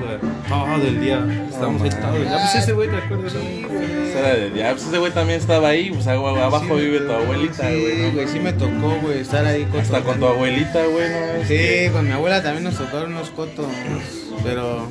todo 0.47 0.75
el 0.87 1.01
día. 1.01 1.25
Estábamos 1.49 1.81
ahí 1.81 1.89
todos. 1.89 2.23
Ya, 2.23 2.37
pues 2.37 2.55
ese 2.55 2.73
güey, 2.73 2.89
¿te 2.89 2.97
acuerdas? 2.97 3.33
Era 3.35 4.29
de 4.35 4.51
ya, 4.55 4.71
pues 4.71 4.85
ese 4.87 4.97
güey 4.97 5.11
también 5.11 5.39
estaba 5.39 5.69
ahí, 5.69 5.91
pues 5.91 6.07
agua- 6.07 6.43
abajo 6.43 6.75
vive 6.75 6.99
tu 7.01 7.11
abuelita, 7.11 7.67
Sí, 7.69 7.79
güey. 7.81 7.97
¿no? 7.97 8.11
güey, 8.13 8.27
sí 8.27 8.39
me 8.39 8.53
tocó, 8.53 8.95
güey, 9.01 9.19
estar 9.19 9.45
ahí 9.45 9.63
con 9.65 9.81
Hasta 9.81 10.01
con 10.01 10.19
tu 10.19 10.25
abuelita, 10.27 10.79
güey, 10.85 11.09
¿no? 11.09 11.45
Sí, 11.47 11.89
con 11.91 12.05
mi 12.07 12.13
abuela 12.13 12.41
también 12.41 12.63
nos 12.63 12.75
tocaron 12.77 13.13
unos 13.13 13.29
cotos, 13.31 13.65
pero 14.43 14.87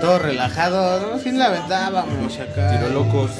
todo 0.00 0.18
relajado, 0.20 1.00
¿no? 1.14 1.18
Sin 1.18 1.38
la 1.38 1.46
aventábamos 1.46 2.38
acá. 2.38 2.78
Tiro 2.78 2.90
locos. 2.92 3.30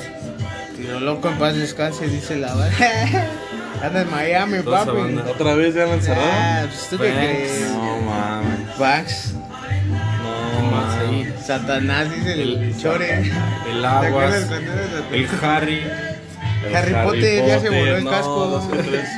Tiro 0.76 0.98
loco 0.98 1.28
en 1.28 1.38
paz 1.38 1.54
descanse, 1.54 2.08
dice 2.08 2.36
la 2.36 2.54
banda. 2.54 3.28
Anda 3.82 4.02
en 4.02 4.10
Miami, 4.10 4.58
Toda 4.62 4.84
papi. 4.84 5.18
¿Otra 5.30 5.54
vez 5.54 5.74
ya 5.74 5.86
la 5.86 5.94
encerraron? 5.94 6.30
Ah, 6.32 6.62
pues 6.68 6.88
tú 6.88 6.98
qué 6.98 7.08
Banks. 7.10 7.22
crees. 7.26 7.70
No 7.70 8.00
mames. 8.00 8.78
Banks, 8.78 9.34
No 10.22 10.70
Más 10.70 10.96
mames. 10.96 11.08
ahí. 11.08 11.34
Satanás, 11.44 12.14
dice 12.14 12.32
el, 12.34 12.40
El- 12.62 12.78
chore. 12.80 13.18
El 13.18 13.30
¿Te 13.82 13.86
acuerdas 13.86 14.44
aguas. 14.44 14.60
El 15.12 15.28
Harry. 15.42 15.82
El 16.66 16.74
Harry 16.76 16.94
Potter, 16.94 17.46
ya 17.46 17.60
se 17.60 17.68
voló 17.68 17.96
el 17.98 18.04
no, 18.04 18.10
casco. 18.10 18.46
Dos 18.46 18.64
que 18.64 18.78
tres, 18.78 19.08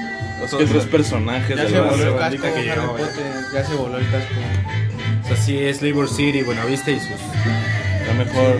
dos 0.40 0.54
que 0.58 0.66
tres 0.66 0.84
personajes 0.86 1.56
Ya 1.56 1.66
se 1.66 1.70
la 1.70 1.80
voló 1.82 2.02
el 2.02 2.10
la 2.10 2.18
casco, 2.18 2.42
que 2.42 2.48
Harry 2.48 2.62
llegaba, 2.62 2.88
Potter, 2.88 3.24
ya 3.54 3.64
se 3.64 3.74
voló 3.74 3.98
el 3.98 4.10
casco. 4.10 4.34
O 5.22 5.28
sea, 5.28 5.36
sí 5.36 5.58
es 5.58 5.80
Labor 5.82 6.08
City, 6.08 6.42
Buenavista 6.42 6.90
y 6.90 6.98
sus. 6.98 7.08
Ya 8.06 8.12
mejor, 8.14 8.58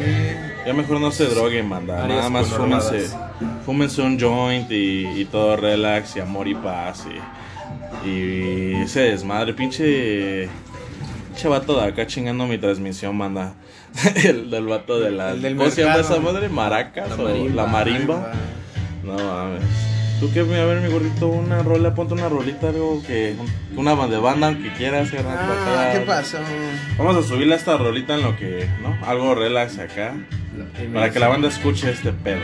ya 0.67 0.73
mejor 0.73 1.01
no 1.01 1.11
se 1.13 1.27
droguen. 1.27 1.73
Áreas 1.73 2.09
Nada 2.09 2.29
más 2.31 2.49
fúmense, 2.49 3.09
fúmense 3.65 4.03
un 4.03 4.19
joint 4.19 4.71
y, 4.71 5.07
y 5.21 5.25
todo 5.27 5.57
relax 5.57 6.17
y 6.17 6.21
amor 6.21 6.49
y 6.49 6.55
paz. 6.55 7.07
Y, 8.05 8.09
y 8.09 8.75
ese 8.83 9.01
desmadre, 9.01 9.55
pinche. 9.55 10.49
Pinche 11.29 11.49
vato 11.49 11.79
de 11.79 11.87
acá 11.87 12.07
chingando 12.07 12.47
mi 12.47 12.59
transmisión, 12.59 13.19
banda. 13.19 13.55
El 14.25 14.51
del 14.51 14.67
vato 14.67 14.99
de 14.99 15.11
la. 15.11 15.33
El 15.33 15.43
del 15.43 15.57
¿Cómo 15.57 15.71
se 15.71 15.85
llama 15.85 16.01
esa 16.01 16.19
madre? 16.19 16.49
¿Maracas? 16.49 17.11
La 17.11 17.15
o 17.15 17.29
marimba. 17.29 17.55
la 17.63 17.67
marimba? 17.67 18.33
No 19.05 19.15
mames. 19.15 19.63
¿Tú 20.19 20.33
qué? 20.33 20.41
A 20.41 20.65
ver, 20.65 20.81
mi 20.81 20.91
gordito, 20.91 21.29
una 21.29 21.63
rola, 21.63 21.95
ponte 21.95 22.15
una 22.15 22.29
rolita, 22.29 22.71
algo 22.71 23.03
que. 23.07 23.37
Una 23.77 23.95
de 24.07 24.17
banda, 24.17 24.49
aunque 24.49 24.73
quieras, 24.73 25.11
Ah, 25.15 25.91
¿qué 25.93 26.01
pasó? 26.01 26.39
Vamos 26.97 27.17
a 27.17 27.23
subirle 27.23 27.53
a 27.55 27.59
esta 27.59 27.77
rolita 27.77 28.15
en 28.15 28.23
lo 28.23 28.35
que, 28.35 28.67
¿no? 28.83 28.97
Algo 29.07 29.35
relax 29.35 29.79
acá. 29.79 30.15
Para 30.93 31.11
que 31.11 31.19
la 31.19 31.29
banda 31.29 31.49
escuche 31.49 31.91
este 31.91 32.13
pedo. 32.13 32.41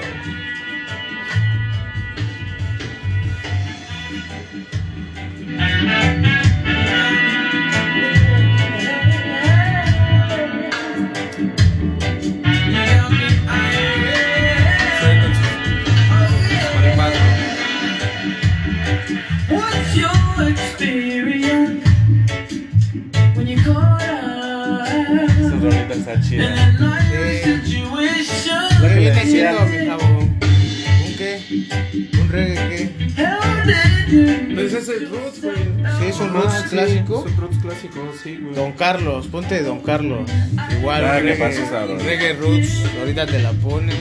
Sí, 36.22 36.28
un 36.28 36.34
roots 36.34 36.54
sí, 36.54 36.68
clásico. 36.70 37.24
Es 37.26 37.32
un 37.32 37.36
Roots 37.40 37.58
clásico, 37.58 38.12
sí, 38.22 38.38
güey. 38.42 38.54
Don 38.54 38.72
Carlos, 38.72 39.26
ponte 39.28 39.62
Don 39.62 39.80
Carlos. 39.80 40.30
Igual, 40.78 41.04
Ah, 41.04 41.16
un 41.18 41.22
¿qué 41.26 41.34
reggae, 41.34 41.98
reggae 42.04 42.32
roots, 42.34 42.84
ahorita 42.98 43.26
te 43.26 43.38
la 43.40 43.52
pones. 43.52 43.96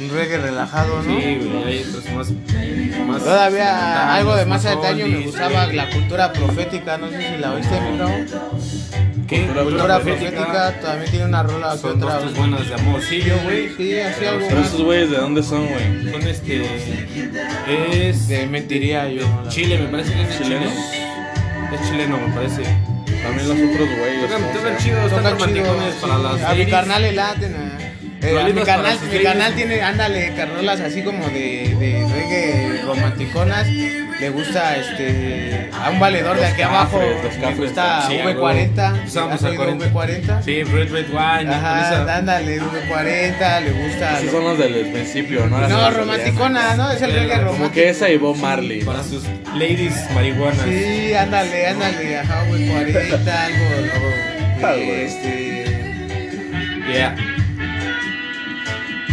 Un 0.00 0.10
reggae 0.10 0.38
relajado, 0.38 1.02
¿no? 1.02 1.20
Sí, 1.20 1.38
güey, 1.42 1.64
hay 1.64 1.84
otros 1.88 2.04
más. 2.14 2.32
más 3.06 3.22
Todavía 3.24 4.14
algo 4.14 4.36
de 4.36 4.44
más 4.46 4.64
antaño 4.66 5.06
me 5.06 5.14
oldies, 5.14 5.26
gustaba 5.26 5.66
la 5.68 5.90
cultura 5.90 6.32
profética, 6.32 6.98
no 6.98 7.10
sé 7.10 7.18
si 7.34 7.36
la 7.40 7.52
oíste, 7.52 7.80
mi 7.80 7.98
chavo. 7.98 8.14
¿Qué? 9.28 9.46
Cultura 9.46 10.00
profética 10.00 10.74
también 10.82 11.10
tiene 11.10 11.26
una 11.26 11.42
rola 11.42 11.72
que 11.72 11.78
Son 11.78 12.02
otra. 12.02 12.14
dos 12.16 12.24
tus 12.24 12.36
buenas 12.38 12.68
de 12.68 12.74
amorcillo, 12.74 13.34
güey. 13.44 13.68
Sí, 13.76 13.98
así 14.00 14.24
algo 14.26 14.46
Pero 14.48 14.60
esos 14.60 14.82
güeyes, 14.82 15.10
¿de 15.10 15.16
dónde 15.16 15.42
son, 15.42 15.66
güey? 15.66 16.12
Son 16.12 16.22
este. 16.28 16.62
Es. 17.68 18.28
De 18.28 18.46
mentiría 18.46 19.08
yo. 19.08 19.22
la- 19.44 19.48
Chile, 19.50 19.78
me 19.78 19.86
parece 19.88 20.12
que 20.12 20.22
es 20.22 20.28
de 20.28 20.44
¿Chileno? 20.44 20.66
Chile. 20.70 21.08
Es 21.74 21.88
chileno, 21.90 22.18
me 22.18 22.34
parece. 22.34 22.62
También 23.22 23.48
los 23.48 23.56
otros 23.72 23.88
güeyes. 23.98 24.28
Tocan, 24.30 24.52
tocan 24.52 24.76
chidos, 24.78 25.10
Tocan 25.10 25.16
están 25.18 25.32
romanticones 25.38 25.94
chido, 25.94 26.00
para 26.00 26.16
sí. 26.16 26.22
las 26.22 26.32
A 26.34 26.36
mi 26.52 26.58
ladies. 26.58 26.68
carnal 26.70 27.02
le 27.02 27.12
laten. 27.12 27.56
ah. 27.56 27.78
Eh, 28.22 28.40
a 28.40 28.44
mi 28.44 28.52
para 28.52 28.64
carnal, 28.66 28.92
sus 28.92 29.02
mi 29.02 29.08
ladies. 29.08 29.22
carnal 29.28 29.54
tiene, 29.54 29.82
ándale, 29.82 30.32
carrolas 30.36 30.80
así 30.80 31.02
como 31.02 31.26
de, 31.28 31.76
de 31.78 32.03
reggae 32.28 32.82
romanticonas. 32.82 33.66
Le 34.20 34.30
gusta 34.30 34.76
este 34.76 35.70
a 35.72 35.90
un 35.90 35.98
valedor 35.98 36.38
de 36.38 36.46
aquí 36.46 36.62
abajo. 36.62 37.00
Le 37.00 37.54
gusta 37.54 38.06
sí, 38.08 38.14
V40. 38.14 38.94
Empezamos 38.98 39.32
¿Has 39.34 39.42
a 39.44 39.48
oído 39.48 39.64
40. 39.92 40.40
V40? 40.40 40.42
Sí, 40.44 40.62
Red 40.62 40.90
Red 40.92 41.08
Wine. 41.10 41.54
Ajá, 41.54 41.80
esa- 42.04 42.16
ándale, 42.16 42.60
V40, 42.60 43.60
le 43.60 43.70
gusta. 43.72 44.18
Esos 44.20 44.30
son 44.30 44.44
los 44.44 44.58
del 44.58 44.86
principio, 44.92 45.46
¿no? 45.46 45.66
No, 45.68 45.90
romanticona, 45.90 46.76
¿no? 46.76 46.90
Es 46.92 47.02
el 47.02 47.12
reggae 47.12 47.34
Como 47.38 47.44
romántico. 47.52 47.72
que 47.72 47.88
esa 47.90 48.08
y 48.08 48.16
Bob 48.16 48.36
Marley. 48.36 48.82
Para 48.84 49.02
sus 49.02 49.24
ladies 49.54 49.94
marihuanas. 50.14 50.64
Sí, 50.64 51.12
ándale, 51.14 51.66
ándale, 51.68 52.18
ajá, 52.18 52.44
V40, 52.50 53.28
algo, 53.28 54.66
algo. 54.66 54.82
Este. 54.92 55.64
Yeah. 56.92 57.16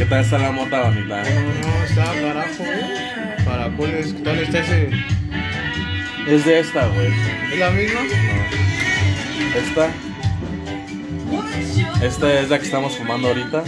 ¿Qué 0.02 0.08
tal 0.08 0.22
está 0.22 0.40
la 0.40 0.52
mota, 0.52 0.82
bonita? 0.82 1.24
No, 1.24 1.42
no, 1.70 1.84
está 1.84 2.06
carajo, 2.06 2.64
eh. 2.64 3.36
Caracoles, 3.46 4.14
¿qué 4.14 4.20
tal 4.24 4.40
está 4.40 4.58
ese? 4.58 4.90
Es 6.28 6.44
de 6.44 6.60
esta, 6.60 6.88
güey. 6.88 7.10
¿Es 7.54 7.60
la 7.60 7.70
misma? 7.70 8.00
No. 8.02 9.60
Esta. 9.60 9.92
Esta 12.04 12.40
es 12.40 12.50
la 12.50 12.58
que 12.58 12.66
estamos 12.66 12.98
fumando 12.98 13.28
ahorita. 13.28 13.64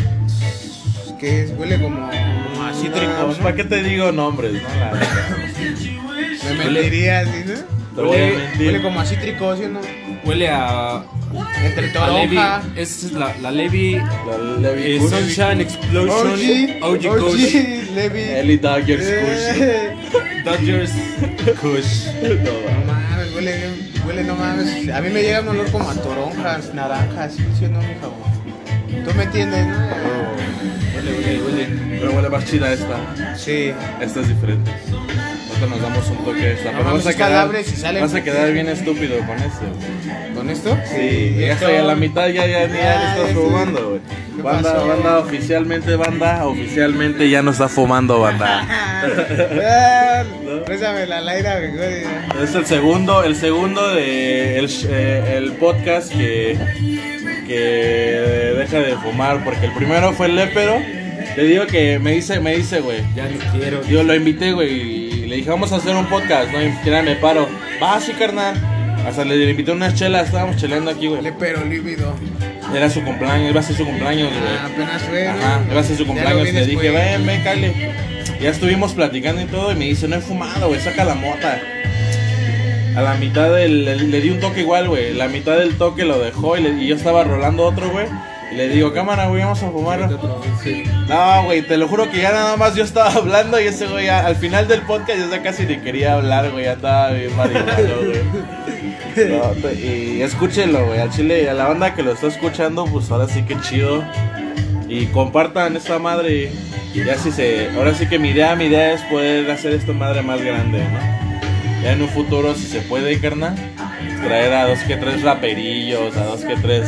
Que 1.20 1.44
es, 1.44 1.52
huele 1.52 1.80
como 1.80 2.04
a 2.04 2.74
cítrico, 2.74 3.06
No, 3.06 3.25
pues, 3.28 3.38
¿no? 3.38 3.44
¿Para 3.44 3.56
qué 3.56 3.63
te 3.66 3.84
digo 3.84 4.12
nombres, 4.12 4.54
no? 4.54 4.60
La 4.70 4.92
neta. 4.92 5.38
Me 6.50 6.66
mentiría, 6.72 7.25
¿sí, 7.25 7.44
no? 7.96 8.10
Huele- 8.10 8.82
como 8.82 9.00
a 9.02 9.06
cítrico, 9.06 9.56
¿sí 9.56 9.66
o 9.66 9.70
no? 9.70 9.82
Huele 10.25 10.50
a. 10.50 11.04
Entre 11.63 11.82
Levi. 11.82 11.94
toronja. 11.94 12.63
Esa 12.75 13.06
es 13.08 13.12
la, 13.13 13.36
la 13.42 13.52
Levi. 13.52 13.96
La 13.96 14.38
Levi 14.60 14.96
eh. 14.96 15.00
Sunshine 15.10 15.62
Explosion. 15.62 16.34
OG, 16.82 16.84
OG 16.84 17.06
OG, 17.06 17.20
Kush. 17.20 17.54
Levi. 17.96 18.20
Ellie 18.22 18.58
Dodgers 18.58 19.02
Kush. 19.06 19.62
Eh, 19.62 19.96
Dodgers 20.46 20.92
Kush. 21.62 22.08
No 22.44 22.54
mames, 22.88 23.34
huele, 23.34 23.58
bien- 23.58 23.92
huele, 24.06 24.24
no 24.24 24.36
mames. 24.36 24.90
A 24.90 25.02
mí 25.02 25.10
me 25.10 25.22
llega 25.22 25.42
un 25.42 25.48
olor 25.50 25.72
como 25.72 25.90
a 25.90 25.94
toronjas, 25.96 26.74
naranjas, 26.74 27.34
¿sí 27.34 27.66
o 27.66 27.70
no, 27.70 27.80
mi 27.80 27.94
favor? 27.96 28.34
¿Tú 29.06 29.13
me 29.18 29.24
entiendes, 29.24 29.68
no? 29.68 29.75
Huele, 30.96 31.12
huele, 31.12 31.42
huele. 31.42 32.00
Pero 32.00 32.12
huele 32.13 32.30
más 32.30 32.46
chida 32.46 32.74
esta. 32.74 32.98
Sí. 33.38 33.72
Esta 34.02 34.22
es 34.22 34.28
diferente. 34.28 34.72
Ahorita 35.63 35.67
nos 35.67 35.82
damos 35.82 36.10
un 36.10 36.17
toque 36.25 36.39
de 36.39 36.53
esta. 36.53 36.72
No 36.72 36.77
Pero 36.77 36.89
mames, 36.89 37.03
vas 37.05 37.13
a 37.13 37.17
quedar, 37.17 37.63
sale- 37.65 38.01
vas 38.01 38.13
a 38.13 38.24
quedar 38.24 38.51
bien 38.51 38.70
estúpido 38.70 39.17
con 39.20 39.38
güey. 39.38 40.34
¿Con 40.36 40.50
esto? 40.50 40.77
Sí, 40.86 41.36
ya 41.39 41.53
esto- 41.53 41.65
estoy 41.67 41.75
a 41.75 41.84
la 41.84 41.96
mitad, 41.96 42.27
ya, 42.27 42.46
ya, 42.46 42.67
ya, 42.67 42.74
Ya, 42.74 43.15
estás 43.15 43.32
fumando, 43.34 43.89
güey. 43.89 44.01
¿Qué 44.36 44.41
Banda, 44.41 44.74
pasó? 44.74 44.88
banda, 44.88 45.20
oficialmente, 45.20 45.96
banda, 45.96 46.46
oficialmente 46.48 47.29
ya 47.29 47.41
no 47.43 47.51
está 47.51 47.70
fumando, 47.70 48.20
banda. 48.20 48.67
Présame 50.65 51.05
la 51.05 51.22
laira. 51.22 51.60
Es 52.41 52.55
el 52.55 52.65
segundo, 52.65 53.24
el 53.24 53.36
segundo 53.36 53.93
de 53.93 54.58
el, 54.60 54.70
eh, 54.89 55.36
el 55.38 55.51
podcast 55.53 56.12
que, 56.12 56.58
que 57.48 57.60
deja 58.58 58.79
de 58.79 58.96
fumar, 58.98 59.43
porque 59.43 59.67
el 59.67 59.74
primero 59.74 60.13
fue 60.13 60.27
el 60.27 60.36
lépero. 60.36 60.77
Le 61.36 61.43
digo 61.46 61.65
que 61.65 61.98
me 62.00 62.12
dice, 62.12 62.39
me 62.39 62.55
dice, 62.55 62.79
güey. 62.79 63.00
Ya 63.15 63.25
no 63.27 63.38
quiero. 63.58 63.84
Yo 63.88 64.03
lo 64.03 64.13
invité, 64.15 64.51
güey, 64.51 64.72
y 65.02 65.02
le 65.34 65.38
dije, 65.38 65.50
vamos 65.50 65.72
a 65.72 65.78
hacer 65.78 65.96
un 65.96 66.06
podcast, 66.06 66.52
¿no? 66.52 66.60
Mira, 66.86 67.02
me 67.02 67.16
paro. 67.16 67.48
Va, 67.82 68.00
sí, 68.00 68.12
carnal. 68.13 68.54
Hasta 69.08 69.25
le 69.25 69.50
invité 69.50 69.72
unas 69.72 69.96
chelas, 69.96 70.28
estábamos 70.28 70.58
cheleando 70.58 70.92
aquí, 70.92 71.08
güey. 71.08 71.24
Le 71.24 71.32
pero 71.34 71.66
lívido. 71.66 72.13
Era 72.74 72.88
su 72.90 73.04
cumpleaños, 73.04 73.50
iba 73.50 73.60
a 73.60 73.63
ser 73.63 73.75
su 73.75 73.84
cumpleaños, 73.86 74.30
Ah, 74.32 74.68
güey. 74.68 74.74
apenas 74.86 75.02
fue. 75.02 75.28
Ajá, 75.28 75.60
iba 75.72 75.82
a 75.82 75.84
ser 75.84 75.98
su 75.98 76.06
cumpleaños. 76.06 76.54
Le 76.54 76.66
dije, 76.68 76.90
ven, 76.92 77.25
ven, 77.25 77.42
Cale. 77.44 77.74
Ya 78.40 78.50
estuvimos 78.50 78.94
platicando 78.94 79.42
y 79.42 79.46
todo, 79.46 79.72
y 79.72 79.75
me 79.75 79.86
dice, 79.86 80.08
no 80.08 80.18
he 80.18 80.22
fumado, 80.22 80.68
güey, 80.68 80.80
saca 80.80 81.04
la 81.04 81.16
mota. 81.16 81.60
A 82.96 83.02
la 83.02 83.16
mitad 83.16 83.52
del. 83.56 83.86
Le, 83.86 83.96
le 83.96 84.22
di 84.22 84.30
un 84.30 84.40
toque 84.40 84.60
igual, 84.62 84.88
güey. 84.88 85.13
La 85.16 85.28
mitad 85.28 85.58
del 85.58 85.75
toque 85.78 86.06
lo 86.06 86.20
dejó 86.20 86.58
y, 86.58 86.62
le- 86.62 86.84
y 86.84 86.88
yo 86.88 86.96
estaba 86.96 87.24
rolando 87.24 87.63
otro, 87.66 87.90
güey. 87.90 88.06
Le 88.55 88.69
digo, 88.69 88.93
cámara, 88.93 89.27
güey, 89.27 89.41
vamos 89.41 89.62
a 89.63 89.69
fumar. 89.69 90.10
No, 91.07 91.43
güey, 91.45 91.62
te 91.62 91.77
lo 91.77 91.88
juro 91.88 92.10
que 92.10 92.22
ya 92.22 92.31
nada 92.31 92.55
más 92.57 92.75
yo 92.75 92.83
estaba 92.83 93.12
hablando 93.15 93.60
y 93.60 93.65
ese 93.65 93.88
güey 93.88 94.05
ya, 94.05 94.25
al 94.25 94.36
final 94.36 94.67
del 94.67 94.81
podcast 94.81 95.19
ya 95.31 95.41
casi 95.41 95.65
ni 95.65 95.77
quería 95.77 96.13
hablar, 96.13 96.51
güey, 96.51 96.65
ya 96.65 96.74
estaba 96.74 97.12
bien 97.12 97.36
marihuano, 97.36 97.95
güey. 98.05 98.22
No, 99.15 99.69
y 99.69 100.24
escúchenlo, 100.24 100.88
güey, 100.88 101.00
al 101.00 101.12
chile, 101.12 101.48
a 101.48 101.53
la 101.53 101.67
banda 101.67 101.93
que 101.93 102.01
lo 102.01 102.13
está 102.13 102.25
escuchando, 102.25 102.86
pues 102.86 103.12
ahora 103.12 103.27
sí 103.27 103.43
que 103.43 103.60
chido. 103.62 104.03
Y 104.88 105.05
compartan 105.07 105.75
esta 105.75 106.00
madre. 106.00 106.51
Y 106.95 107.03
ya 107.03 107.15
sí 107.17 107.31
se, 107.31 107.69
ahora 107.77 107.93
sí 107.93 108.07
que 108.07 108.17
mi 108.17 108.29
idea, 108.29 108.55
mi 108.55 108.65
idea 108.65 108.93
es 108.93 109.01
poder 109.03 109.50
hacer 109.51 109.74
esta 109.74 109.93
madre 109.93 110.24
más 110.24 110.41
grande, 110.41 110.79
¿no? 110.79 111.83
Ya 111.83 111.91
en 111.91 112.01
un 112.01 112.10
futuro, 112.10 112.55
si 112.55 112.65
se 112.65 112.81
puede, 112.81 113.19
carnal, 113.19 113.55
traer 114.24 114.53
a 114.53 114.67
dos 114.67 114.79
que 114.79 114.95
tres 114.95 115.22
raperillos, 115.22 116.15
a 116.17 116.24
dos 116.25 116.41
que 116.41 116.55
tres, 116.55 116.88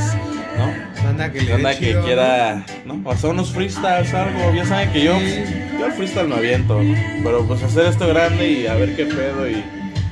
¿no? 0.57 0.84
Banda 1.15 1.31
que 1.31 1.41
le 1.41 1.51
Banda 1.53 1.69
dé 1.69 1.77
que 1.77 1.85
chido, 1.85 2.03
quiera, 2.03 2.65
¿no? 2.83 3.01
O 3.05 3.11
hacer 3.11 3.29
unos 3.29 3.53
freestyles, 3.53 4.13
algo. 4.13 4.53
Ya 4.53 4.65
saben 4.65 4.91
que 4.91 5.01
yo, 5.01 5.17
yo 5.17 5.85
el 5.85 5.93
freestyle 5.93 6.27
me 6.27 6.35
aviento, 6.35 6.83
¿no? 6.83 6.93
Pero 7.23 7.47
pues 7.47 7.63
hacer 7.63 7.85
esto 7.85 8.05
grande 8.09 8.51
y 8.51 8.67
a 8.67 8.73
ver 8.73 8.97
qué 8.97 9.05
pedo 9.05 9.49
y, 9.49 9.63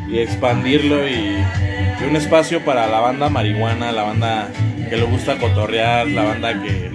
y 0.10 0.20
expandirlo 0.20 1.06
y, 1.06 1.12
y 1.12 2.04
un 2.10 2.16
espacio 2.16 2.64
para 2.64 2.88
la 2.88 3.02
banda 3.02 3.30
marihuana, 3.30 3.92
la 3.92 4.04
banda 4.04 4.48
que 4.90 4.96
le 4.96 5.04
gusta 5.04 5.38
cotorrear, 5.40 6.08
la 6.08 6.24
banda 6.24 6.54
que, 6.64 6.90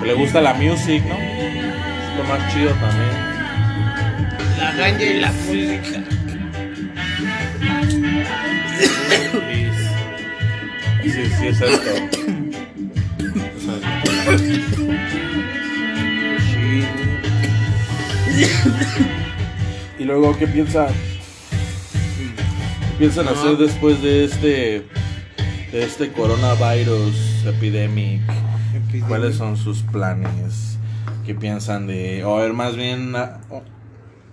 que 0.00 0.06
le 0.06 0.14
gusta 0.14 0.40
la 0.40 0.54
music, 0.54 1.04
¿no? 1.04 1.16
Es 1.16 2.16
lo 2.16 2.24
más 2.24 2.54
chido 2.54 2.70
también. 2.70 3.10
¿no? 3.12 4.64
La 4.64 4.72
ganja 4.72 5.04
y 5.04 5.20
la 5.20 5.32
música. 5.32 6.00
Sí, 11.02 11.26
sí 11.40 11.46
es 11.48 11.60
esto. 11.60 12.29
Y 19.98 20.04
luego, 20.04 20.36
¿qué 20.38 20.46
piensa? 20.46 20.86
¿Qué 22.90 22.98
piensan 22.98 23.26
No. 23.26 23.32
hacer 23.32 23.56
después 23.56 24.02
de 24.02 24.24
este 24.24 24.86
de 25.72 25.84
este 25.84 26.10
coronavirus 26.12 27.44
epidemic? 27.46 28.22
¿Cuáles 29.06 29.36
son 29.36 29.56
sus 29.56 29.82
planes? 29.82 30.78
¿Qué 31.26 31.34
piensan 31.34 31.86
de 31.86 32.24
o 32.24 32.36
a 32.38 32.42
ver, 32.42 32.52
más 32.54 32.76
bien 32.76 33.14
oh, 33.14 33.62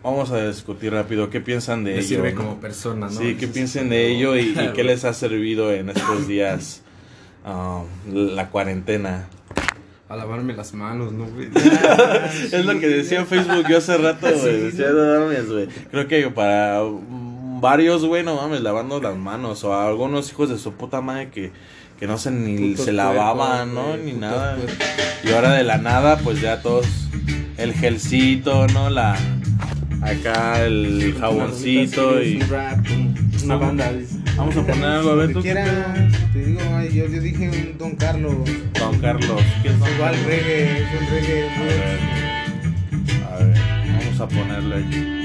vamos 0.04 0.32
a 0.32 0.48
discutir 0.48 0.94
rápido, 0.94 1.30
¿qué 1.30 1.42
piensan 1.42 1.84
de 1.84 1.92
Le 1.92 1.98
ello? 2.00 2.08
sirve 2.08 2.34
como 2.34 2.60
persona, 2.60 3.08
¿no? 3.08 3.12
Sí, 3.12 3.36
¿qué 3.40 3.48
piensan 3.48 3.90
de 3.90 4.08
ello 4.08 4.36
y, 4.36 4.50
y 4.58 4.72
qué 4.74 4.84
les 4.86 5.04
ha 5.06 5.14
servido 5.14 5.72
en 5.74 5.90
estos 5.90 6.28
días 6.28 6.82
ah, 7.46 7.84
la 8.12 8.50
cuarentena? 8.50 9.28
A 10.10 10.16
lavarme 10.16 10.54
las 10.54 10.74
manos, 10.74 11.12
¿no, 11.12 11.26
güey? 11.26 11.50
Es 12.52 12.66
lo 12.66 12.80
que 12.80 12.88
decía 12.88 13.20
en 13.20 13.28
Facebook 13.28 13.66
yo 13.70 13.78
hace 13.80 13.98
rato, 13.98 14.28
güey. 14.42 14.62
Decía, 14.62 14.88
no 14.92 15.20
mames, 15.20 15.50
güey. 15.52 15.68
Creo 15.92 16.08
que 16.08 16.30
para 16.30 16.82
varios, 17.60 18.06
güey, 18.06 18.24
no 18.24 18.36
mames, 18.36 18.62
lavando 18.62 19.02
las 19.02 19.18
manos. 19.18 19.64
O 19.66 19.74
a 19.74 19.86
algunos 19.88 20.30
hijos 20.32 20.50
de 20.50 20.58
su 20.58 20.74
puta 20.74 21.02
madre 21.02 21.30
que, 21.30 21.52
que 22.00 22.08
no 22.08 22.18
se 22.18 22.32
ni 22.32 22.70
Putos 22.72 22.86
se 22.86 22.94
lavaban, 22.94 23.74
¿no? 23.74 23.90
güey, 23.90 24.04
Ni 24.04 24.14
nada. 24.14 24.58
Y 25.26 25.32
ahora 25.34 25.54
de 25.54 25.64
la 25.64 25.78
nada, 25.78 26.18
pues 26.20 26.40
ya 26.40 26.62
todos. 26.62 26.86
El 27.58 27.74
gelcito, 27.74 28.66
¿no? 28.68 28.90
La. 28.90 29.18
Acá 30.02 30.64
el 30.64 31.16
jaboncito 31.20 32.22
y. 32.24 32.36
Un 32.42 32.50
rap, 32.50 32.80
un- 32.92 33.32
Una 33.44 33.56
banda. 33.58 33.92
dice. 33.92 34.17
Vamos 34.38 34.56
a 34.56 34.62
poner 34.66 34.86
algo, 34.86 35.10
a 35.12 35.16
ver 35.16 35.34
tú. 35.34 35.42
quiera, 35.42 35.66
te 36.32 36.40
digo, 36.46 36.62
ay, 36.76 36.90
yo, 36.94 37.08
yo 37.08 37.20
dije 37.22 37.50
un 37.50 37.78
Don 37.78 37.96
Carlos. 37.96 38.36
Don 38.80 39.00
Carlos. 39.00 39.42
¿Qué 39.64 39.70
es 39.70 39.80
Don 39.80 39.90
Igual 39.94 40.12
Carlos? 40.12 40.26
reggae, 40.28 40.78
es 40.78 41.02
un 41.02 41.08
reggae. 41.10 41.50
A 41.50 41.64
ver. 41.64 42.00
A 43.34 43.38
ver, 43.44 43.58
vamos 43.98 44.22
a 44.22 44.28
ponerle 44.28 44.76
aquí. 44.76 45.18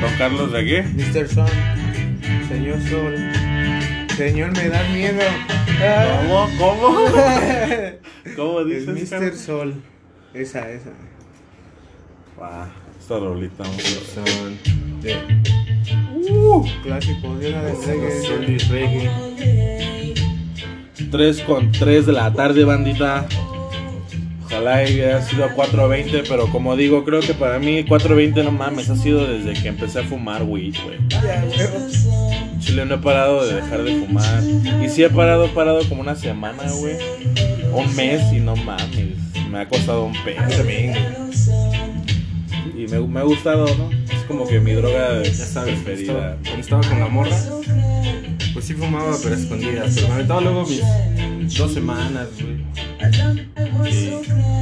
Don 0.00 0.12
Carlos 0.18 0.52
de 0.52 0.64
qué? 0.64 0.82
Mr. 0.82 1.28
Son, 1.28 1.48
Señor 2.48 2.80
Sol, 2.88 3.14
Señor 4.16 4.52
me 4.52 4.68
da 4.68 4.82
miedo. 4.90 5.22
¿Cómo? 6.28 6.48
¿Cómo? 6.58 6.98
¿Cómo 8.36 8.60
Es 8.60 8.86
dices? 8.86 9.10
Mr. 9.20 9.34
Sol, 9.36 9.74
esa, 10.32 10.70
esa. 10.70 10.90
Ah, 12.40 12.68
esta 12.98 13.18
rolita. 13.18 13.64
a. 13.64 13.66
Son 13.66 14.58
de 15.00 15.16
Clásico, 16.82 17.36
de 17.36 17.50
una 17.50 17.62
de 17.62 17.74
reggae. 17.86 18.58
Reggae. 18.68 20.14
3 21.10 21.40
con 21.42 21.72
3 21.72 22.06
de 22.06 22.12
la 22.12 22.32
tarde, 22.32 22.64
bandita. 22.64 23.26
Ojalá 24.44 24.82
hubiera 24.82 25.22
sido 25.22 25.48
4.20, 25.50 26.24
pero 26.28 26.46
como 26.48 26.76
digo, 26.76 27.04
creo 27.04 27.20
que 27.20 27.34
para 27.34 27.58
mí 27.58 27.84
4.20 27.84 28.44
no 28.44 28.52
mames, 28.52 28.90
ha 28.90 28.96
sido 28.96 29.26
desde 29.26 29.60
que 29.60 29.68
empecé 29.68 30.00
a 30.00 30.04
fumar 30.04 30.42
weed, 30.44 30.74
güey. 30.84 30.98
Chile 32.60 32.86
no 32.86 32.94
he 32.94 32.98
parado 32.98 33.44
de 33.44 33.54
dejar 33.56 33.82
de 33.82 34.00
fumar. 34.00 34.42
Y 34.84 34.88
sí 34.88 35.02
he 35.02 35.10
parado, 35.10 35.48
parado 35.48 35.86
como 35.88 36.00
una 36.00 36.14
semana, 36.14 36.62
güey. 36.80 36.96
Un 37.72 37.94
mes 37.96 38.32
y 38.32 38.40
no 38.40 38.56
mames. 38.56 39.16
Me 39.50 39.60
ha 39.60 39.68
costado 39.68 40.04
un 40.04 40.14
peso. 40.24 41.25
Y 42.86 42.90
me, 42.90 43.00
me 43.00 43.20
ha 43.20 43.24
gustado, 43.24 43.66
¿no? 43.76 43.90
Es 44.12 44.22
como 44.28 44.46
que 44.46 44.60
mi 44.60 44.72
droga 44.72 45.22
Ya 45.22 45.32
sabes, 45.34 45.86
estaba- 45.86 46.36
cuando 46.42 46.60
estaba 46.60 46.82
con 46.88 47.00
la 47.00 47.08
morra, 47.08 47.36
pues 48.52 48.64
sí 48.64 48.74
fumaba, 48.74 49.16
pero 49.22 49.34
a 49.34 49.38
escondidas. 49.38 49.94
Pero 49.94 50.08
me 50.08 50.14
aventaba 50.14 50.40
luego 50.40 50.66
mis 50.66 51.56
dos 51.58 51.72
semanas, 51.74 52.28
güey. 52.40 52.64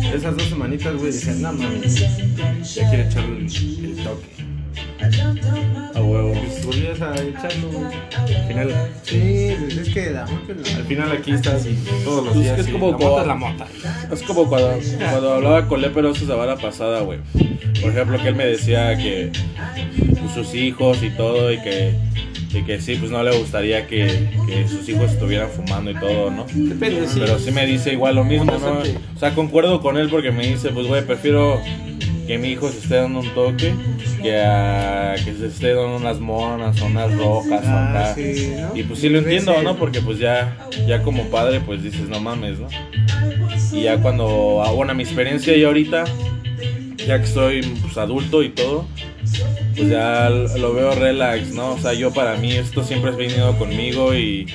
Y 0.04 0.16
esas 0.16 0.36
dos 0.36 0.46
semanitas, 0.48 0.94
güey, 0.96 1.06
decía, 1.12 1.32
no 1.34 1.52
mames, 1.52 1.94
ya 2.74 2.88
quiero 2.90 3.04
echarle 3.08 3.38
el, 3.38 3.84
el 3.84 4.04
toque. 4.04 4.53
A 5.94 6.00
huevo. 6.00 6.32
Pues 6.32 6.66
volvías 6.66 7.00
a 7.00 7.14
echarlo. 7.14 7.70
Al 8.16 8.46
final, 8.48 8.90
Sí, 9.02 9.54
pues 9.60 9.76
es 9.76 9.88
que 9.94 10.10
la 10.10 10.24
al 10.24 10.84
final 10.86 11.12
aquí 11.12 11.32
estás 11.32 11.66
y 11.66 11.74
todos 12.04 12.24
los 12.24 12.34
Pues 12.34 12.36
es 12.36 12.42
días. 12.42 12.54
que 12.56 12.60
es 12.62 12.68
como 12.68 12.90
la 12.92 12.98
mota 12.98 13.20
es 13.22 13.26
la 13.26 13.34
mota. 13.34 13.66
Es 14.12 14.22
como 14.22 14.48
cuando, 14.48 14.78
cuando 15.10 15.34
hablaba 15.34 15.68
con 15.68 15.80
Leperoso 15.82 16.24
la 16.26 16.34
vara 16.36 16.56
pasada, 16.56 17.00
güey. 17.02 17.18
Por 17.80 17.90
ejemplo, 17.90 18.18
que 18.22 18.28
él 18.28 18.36
me 18.36 18.46
decía 18.46 18.96
que 18.96 19.30
pues, 20.20 20.32
sus 20.32 20.54
hijos 20.54 21.02
y 21.02 21.10
todo, 21.10 21.52
y 21.52 21.58
que, 21.60 21.94
y 22.54 22.62
que 22.62 22.80
sí, 22.80 22.96
pues 22.96 23.10
no 23.10 23.22
le 23.22 23.36
gustaría 23.36 23.86
que, 23.86 24.28
que 24.46 24.66
sus 24.68 24.88
hijos 24.88 25.12
estuvieran 25.12 25.50
fumando 25.50 25.90
y 25.90 25.94
todo, 25.94 26.30
¿no? 26.30 26.46
Depende, 26.54 27.06
sí. 27.08 27.18
Pero 27.20 27.38
sí 27.38 27.50
me 27.50 27.66
dice 27.66 27.92
igual 27.92 28.14
lo 28.14 28.24
mismo, 28.24 28.52
¿no? 28.58 28.78
O 29.14 29.18
sea, 29.18 29.34
concuerdo 29.34 29.80
con 29.82 29.96
él 29.98 30.08
porque 30.08 30.30
me 30.30 30.46
dice, 30.46 30.70
pues, 30.70 30.86
güey, 30.86 31.04
prefiero 31.04 31.60
que 32.26 32.38
mi 32.38 32.48
hijo 32.52 32.70
se 32.70 32.78
esté 32.78 32.96
dando 32.96 33.20
un 33.20 33.34
toque 33.34 33.74
que 34.22 34.40
a 34.40 35.14
que 35.22 35.34
se 35.34 35.46
esté 35.46 35.74
dando 35.74 35.96
unas 35.96 36.18
monas 36.20 36.80
o 36.80 36.86
unas 36.86 37.14
rojas 37.16 37.62
Ah, 37.66 37.90
acá. 37.90 38.14
sí, 38.14 38.52
¿no? 38.58 38.76
Y 38.76 38.82
pues 38.84 39.00
sí 39.00 39.08
lo 39.08 39.18
entiendo, 39.18 39.62
¿no? 39.62 39.76
Porque 39.76 40.00
pues 40.00 40.18
ya, 40.18 40.56
ya 40.86 41.02
como 41.02 41.24
padre, 41.24 41.60
pues 41.60 41.82
dices, 41.82 42.08
no 42.08 42.20
mames, 42.20 42.58
¿no? 42.58 42.68
Y 43.72 43.82
ya 43.82 43.98
cuando, 43.98 44.62
ah, 44.64 44.70
bueno, 44.72 44.94
mi 44.94 45.02
experiencia 45.02 45.56
ya 45.56 45.66
ahorita, 45.66 46.04
ya 47.06 47.20
que 47.20 47.26
soy 47.26 47.60
pues, 47.82 47.96
adulto 47.98 48.42
y 48.42 48.50
todo, 48.50 48.86
pues 49.76 49.88
ya 49.88 50.30
lo 50.30 50.72
veo 50.74 50.94
relax, 50.94 51.52
¿no? 51.52 51.72
O 51.72 51.78
sea, 51.78 51.92
yo 51.92 52.12
para 52.12 52.36
mí 52.36 52.52
esto 52.52 52.82
siempre 52.84 53.10
ha 53.10 53.14
venido 53.14 53.56
conmigo 53.58 54.14
y, 54.14 54.46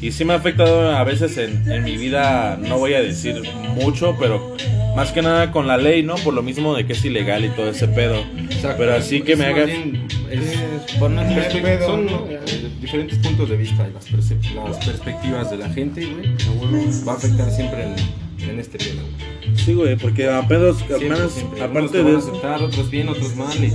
y 0.00 0.12
sí 0.12 0.24
me 0.24 0.32
ha 0.34 0.36
afectado 0.36 0.90
a 0.96 1.02
veces 1.04 1.36
en, 1.38 1.70
en 1.70 1.84
mi 1.84 1.96
vida, 1.96 2.58
no 2.60 2.78
voy 2.78 2.94
a 2.94 3.00
decir 3.02 3.42
mucho, 3.74 4.16
pero 4.18 4.54
más 4.96 5.12
que 5.12 5.22
nada 5.22 5.52
con 5.52 5.66
la 5.66 5.76
ley, 5.76 6.02
¿no? 6.02 6.14
Por 6.16 6.34
lo 6.34 6.42
mismo 6.42 6.74
de 6.74 6.86
que 6.86 6.92
es 6.94 7.04
ilegal 7.04 7.44
y 7.44 7.48
todo 7.50 7.68
ese 7.70 7.88
pedo. 7.88 8.16
Exacto. 8.50 8.76
Pero 8.78 8.94
así 8.94 9.22
que 9.22 9.32
Es 9.32 9.38
me 9.38 9.46
haga... 9.46 9.64
bien, 9.64 10.06
es- 10.30 10.40
Es 10.88 10.92
por 10.98 11.10
no 11.10 11.22
tener 11.22 11.50
Perspe- 11.50 11.62
pedo, 11.62 11.86
son 11.86 12.06
¿no? 12.06 12.26
eh, 12.30 12.40
diferentes 12.80 13.18
puntos 13.18 13.48
de 13.50 13.56
vista 13.56 13.86
y 13.88 13.92
las, 13.92 14.08
percep- 14.10 14.68
las 14.68 14.84
perspectivas 14.86 15.50
de 15.50 15.56
la 15.58 15.68
gente, 15.70 16.06
güey. 16.06 17.04
Va 17.06 17.12
a 17.12 17.16
afectar 17.16 17.50
siempre 17.50 17.84
en, 17.84 18.48
en 18.50 18.58
este 18.60 18.78
tema. 18.78 19.02
güey. 19.02 19.56
Sí, 19.58 19.74
güey, 19.74 19.96
porque 19.96 20.28
apenas, 20.28 20.76
Siempre, 20.76 20.96
apenas 20.96 21.32
siempre. 21.32 21.62
Aparte 21.62 22.02
de 22.02 22.16
aceptar, 22.16 22.62
otros 22.62 22.90
bien, 22.90 23.08
otros 23.08 23.34
mal. 23.36 23.54
Y 23.62 23.72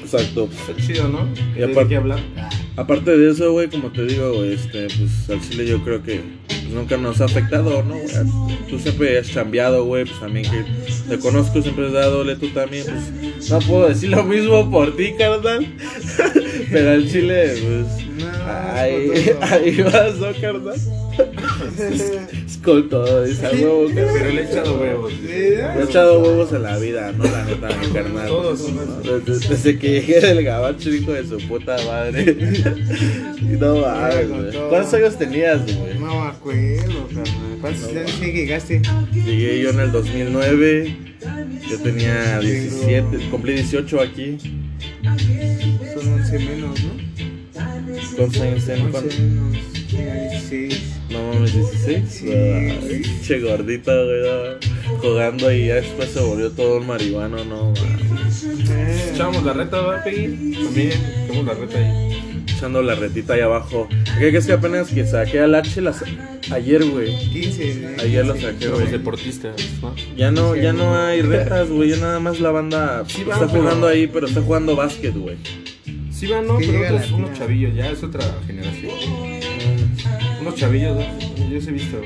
Exacto. 0.00 0.48
está 0.68 0.76
chido, 0.86 1.08
¿no? 1.08 1.26
Y 1.54 1.58
¿De 1.60 1.64
aparte- 1.72 1.96
hablar? 1.96 2.18
Aparte 2.76 3.16
de 3.16 3.30
eso, 3.30 3.52
güey, 3.52 3.68
como 3.68 3.90
te 3.92 4.04
digo, 4.06 4.32
güey, 4.32 4.54
este, 4.54 4.86
pues 4.86 5.28
al 5.28 5.40
chile 5.46 5.66
yo 5.66 5.84
creo 5.84 6.02
que 6.02 6.20
pues, 6.46 6.64
nunca 6.70 6.96
nos 6.96 7.20
ha 7.20 7.26
afectado, 7.26 7.82
¿no? 7.82 7.96
güey? 7.96 8.58
Tú 8.70 8.78
siempre 8.78 9.18
has 9.18 9.28
chambeado, 9.28 9.84
güey, 9.84 10.04
pues 10.06 10.18
también 10.18 10.50
que 10.50 10.64
te 11.08 11.18
conozco, 11.18 11.60
siempre 11.60 11.86
has 11.88 11.92
dado, 11.92 12.24
tú 12.36 12.48
también, 12.48 12.86
pues 12.86 13.50
no 13.50 13.58
puedo 13.60 13.88
decir 13.88 14.08
lo 14.08 14.24
mismo 14.24 14.70
por 14.70 14.96
ti, 14.96 15.12
carnal. 15.18 15.66
Pero 16.70 16.90
al 16.92 17.10
chile, 17.10 17.52
pues 17.60 18.06
No, 18.18 18.30
todo. 18.30 19.42
ahí 19.42 19.82
vas, 19.82 20.16
¿no, 20.16 20.32
carnal? 20.40 20.80
Es 22.46 22.58
con 22.58 22.88
todo, 22.88 23.24
dice 23.24 23.46
a 23.46 23.50
huevo, 23.50 23.88
Pero 23.94 24.30
le 24.30 24.42
he 24.42 24.44
echado 24.44 24.80
huevos. 24.80 25.12
Me 25.22 25.30
he 25.30 25.84
echado 25.84 26.20
huevos 26.20 26.52
en 26.52 26.62
la 26.62 26.78
vida, 26.78 27.12
no 27.12 27.24
la 27.24 27.44
neta, 27.44 27.68
mi 27.68 27.86
carnal. 27.92 28.28
Todos. 28.28 28.70
Desde, 29.26 29.48
desde 29.48 29.78
que 29.78 30.00
llegué 30.00 30.20
del 30.20 30.44
gabacho, 30.44 30.90
hijo 30.90 31.12
de 31.12 31.26
su 31.26 31.38
puta 31.48 31.76
madre. 31.86 32.36
Y 33.40 33.44
no 33.60 33.76
mames, 33.76 34.28
güey. 34.28 34.68
¿Cuántos 34.68 34.94
años 34.94 35.18
tenías, 35.18 35.60
güey? 35.64 35.98
No 35.98 36.24
me 36.24 36.30
acuerdo, 36.30 37.08
carnal. 37.08 37.58
¿Cuántos 37.60 37.88
años 37.88 38.20
llegaste? 38.20 38.82
Llegué 39.12 39.62
yo 39.62 39.70
en 39.70 39.80
el 39.80 39.92
2009. 39.92 40.96
Yo 41.70 41.78
tenía 41.78 42.40
17, 42.40 43.30
cumplí 43.30 43.54
18 43.54 44.00
aquí. 44.00 44.36
Son 45.94 46.12
11 46.14 46.38
menos, 46.38 46.82
¿no? 46.82 47.12
¿Cuántos 48.16 48.40
años 48.40 48.66
tengo? 48.66 49.00
11 49.92 49.96
menos. 49.98 50.12
Tenía 50.12 50.30
16. 50.30 50.82
No 51.10 51.32
mames, 51.32 51.54
16. 51.54 52.02
Sí. 52.08 53.20
Che 53.26 53.40
gordito, 53.40 53.92
güey. 53.92 55.00
Jugando 55.00 55.52
y 55.52 55.66
ya 55.66 55.74
después 55.76 56.10
se 56.10 56.20
volvió 56.20 56.50
todo 56.50 56.78
un 56.78 56.86
marihuano, 56.86 57.44
no 57.44 57.72
mames. 57.72 58.44
Echábamos 59.12 59.44
la 59.44 59.52
reta, 59.52 59.80
¿verdad, 59.80 60.04
Peggy? 60.04 60.54
También, 60.64 60.92
echamos 61.24 61.44
la 61.46 61.54
reta 61.54 61.78
ahí. 61.78 62.42
Echando 62.56 62.82
la 62.82 62.94
retita 62.94 63.34
ahí 63.34 63.40
abajo. 63.40 63.88
¿Qué 64.18 64.30
que 64.30 64.36
es 64.38 64.46
que 64.46 64.52
apenas 64.52 64.88
que 64.88 65.04
saqué 65.04 65.40
al 65.40 65.54
H 65.54 65.80
las... 65.80 66.04
ayer, 66.52 66.84
güey? 66.84 67.08
15. 67.30 67.62
¿eh? 67.70 67.96
Ayer 68.00 68.24
lo 68.24 68.36
saqué, 68.36 68.68
güey. 68.68 68.86
deportistas, 68.86 69.54
¿no? 69.80 69.94
Ya 70.16 70.30
no, 70.30 70.54
ya 70.54 70.72
no 70.72 70.94
hay 70.96 71.22
retas, 71.22 71.68
güey. 71.68 71.90
Ya 71.90 71.96
nada 71.96 72.20
más 72.20 72.38
la 72.40 72.50
banda 72.52 73.04
Sí 73.08 73.24
va, 73.24 73.34
está 73.34 73.46
pero- 73.48 73.62
jugando 73.62 73.88
ahí, 73.88 74.06
pero 74.06 74.26
está 74.28 74.40
jugando 74.42 74.76
básquet, 74.76 75.14
güey. 75.16 75.36
Sí 76.12 76.28
van, 76.28 76.46
no, 76.46 76.58
pero 76.58 76.84
otros, 76.94 77.10
unos 77.10 77.36
chavillos, 77.36 77.74
ya 77.74 77.90
es 77.90 78.02
otra 78.04 78.22
generación. 78.46 78.92
Unos 80.42 80.56
chavillos, 80.56 80.96
¿no? 80.96 81.48
Yo 81.50 81.60
sí 81.60 81.68
he 81.68 81.72
visto. 81.72 82.00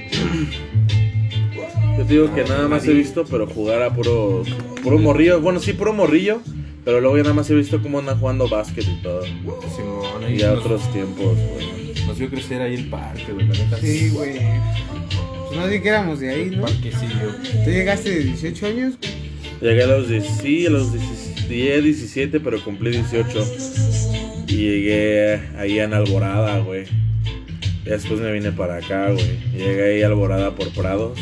Yo 1.98 2.04
te 2.04 2.12
digo 2.12 2.34
que 2.34 2.44
nada 2.44 2.68
más 2.68 2.86
he 2.86 2.92
visto, 2.92 3.24
pero 3.24 3.46
jugar 3.46 3.82
a 3.82 3.94
puro, 3.94 4.42
puro 4.82 4.98
morrillo. 4.98 5.40
Bueno, 5.40 5.58
sí, 5.60 5.72
puro 5.72 5.92
morrillo. 5.94 6.40
Pero 6.84 7.00
luego 7.00 7.16
ya 7.16 7.22
nada 7.24 7.34
más 7.34 7.50
he 7.50 7.54
visto 7.54 7.82
cómo 7.82 7.98
andan 7.98 8.20
jugando 8.20 8.48
básquet 8.48 8.84
y 8.86 9.02
todo. 9.02 9.22
Simón, 9.24 10.22
ahí 10.24 10.36
Y 10.38 10.42
a 10.42 10.50
nos, 10.50 10.58
otros 10.60 10.92
tiempos, 10.92 11.34
güey. 11.34 11.94
nos 12.06 12.18
vio 12.18 12.28
crecer 12.30 12.60
ahí 12.62 12.74
el 12.74 12.88
parque, 12.90 13.32
güey, 13.32 13.48
la 13.48 13.54
neta. 13.54 13.78
Sí, 13.78 14.10
güey. 14.10 14.34
Pues 15.48 15.58
más 15.58 15.68
bien 15.68 15.82
que 15.82 15.88
éramos 15.88 16.20
de 16.20 16.30
ahí, 16.30 16.42
El 16.42 16.56
¿no? 16.58 16.62
parquecillo. 16.62 17.34
¿Tú 17.64 17.70
llegaste 17.70 18.10
de 18.10 18.24
18 18.24 18.66
años? 18.66 18.94
Llegué 19.60 19.82
a 19.82 19.86
los 19.86 20.08
10, 20.08 20.24
sí, 20.42 20.66
a 20.66 20.70
los 20.70 20.92
10, 20.92 21.48
10, 21.48 21.82
17, 21.84 22.38
pero 22.40 22.62
cumplí 22.62 22.90
18. 22.90 23.44
Y 24.48 24.54
llegué 24.56 25.40
ahí 25.58 25.80
en 25.80 25.92
Alborada, 25.94 26.58
güey. 26.60 26.84
Y 27.86 27.90
después 27.90 28.18
me 28.18 28.32
vine 28.32 28.50
para 28.50 28.78
acá, 28.78 29.12
güey. 29.12 29.38
Llegué 29.52 29.94
ahí 29.94 30.02
Alborada 30.02 30.56
por 30.56 30.68
Prados. 30.70 31.16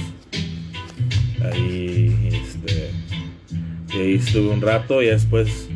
Ahí, 1.42 2.30
este. 2.32 2.90
Y 3.94 4.00
ahí 4.00 4.14
estuve 4.14 4.48
un 4.48 4.62
rato 4.62 5.02
y 5.02 5.06
después 5.06 5.68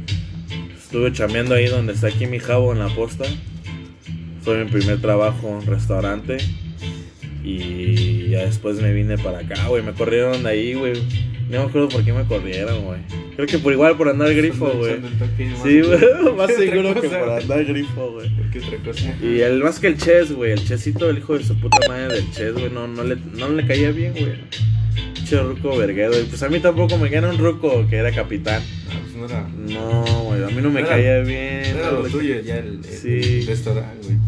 estuve 0.74 1.12
chameando 1.12 1.55
ahí 1.55 1.66
donde 1.66 1.92
está 1.92 2.07
aquí 2.07 2.27
mi 2.27 2.38
jabo 2.38 2.72
en 2.72 2.79
la 2.79 2.88
posta. 2.88 3.24
Fue 4.40 4.64
mi 4.64 4.70
primer 4.70 4.98
trabajo 5.03 5.59
en 5.61 5.66
restaurante. 5.66 6.38
Y 7.44 8.31
ya 8.31 8.46
después 8.46 8.81
me 8.81 8.94
vine 8.94 9.18
para 9.18 9.40
acá, 9.40 9.68
güey. 9.68 9.83
Me 9.83 9.92
corrieron 9.92 10.42
de 10.42 10.48
ahí, 10.48 10.72
güey. 10.72 10.94
No 11.51 11.64
me 11.64 11.68
acuerdo 11.68 11.90
por 11.90 12.03
qué 12.03 12.14
me 12.14 12.24
corrieron, 12.24 12.87
güey. 12.87 13.01
Creo 13.38 13.46
que 13.46 13.59
por 13.61 13.72
igual 13.72 13.96
por 13.96 14.09
andar 14.09 14.35
grifo, 14.35 14.68
güey. 14.68 14.96
Sí, 15.62 15.81
güey. 15.81 16.35
Más 16.37 16.48
¿Qué 16.48 16.55
otra 16.55 16.57
seguro 16.57 17.01
que 17.01 17.09
por 17.09 17.24
güey? 17.29 17.40
andar 17.42 17.64
grifo, 17.64 18.11
güey. 18.11 18.29
¿Qué 18.53 18.59
otra 18.59 18.79
cosa? 18.85 19.14
Y 19.22 19.38
el 19.42 19.62
más 19.62 19.79
que 19.79 19.87
el 19.87 19.96
Ches, 19.96 20.33
güey. 20.33 20.51
El 20.51 20.64
Chesito, 20.66 21.09
el 21.09 21.18
hijo 21.18 21.38
de 21.38 21.44
su 21.44 21.55
puta 21.61 21.79
madre 21.87 22.16
del 22.16 22.31
Ches, 22.33 22.53
güey. 22.55 22.68
No, 22.68 22.88
no, 22.88 23.05
le, 23.05 23.14
no 23.37 23.48
le 23.51 23.64
caía 23.64 23.92
bien, 23.92 24.12
güey. 24.12 24.33
Che 25.24 25.40
ruco 25.40 25.77
verguedo. 25.77 26.20
Y 26.20 26.24
pues 26.24 26.42
a 26.42 26.48
mí 26.48 26.59
tampoco 26.59 26.98
me 26.98 27.11
queda 27.11 27.31
un 27.31 27.38
ruco 27.38 27.87
que 27.88 27.94
era 27.98 28.11
capitán. 28.12 28.61
Ah, 28.90 28.94
pues 29.05 29.14
no 29.14 29.27
era, 29.27 29.48
No, 29.57 30.03
güey. 30.24 30.42
A 30.42 30.48
mí 30.48 30.61
no 30.61 30.70
me 30.72 30.83
caía 30.83 31.20
bien. 31.20 31.62
no 31.74 31.79
era 31.79 31.92
no 31.92 32.01
lo 32.03 32.09
tuyo 32.09 32.40
ya 32.40 32.57
el, 32.59 32.83
Sí. 32.85 33.38
el 33.42 33.46
restaurante, 33.46 34.05
güey. 34.05 34.18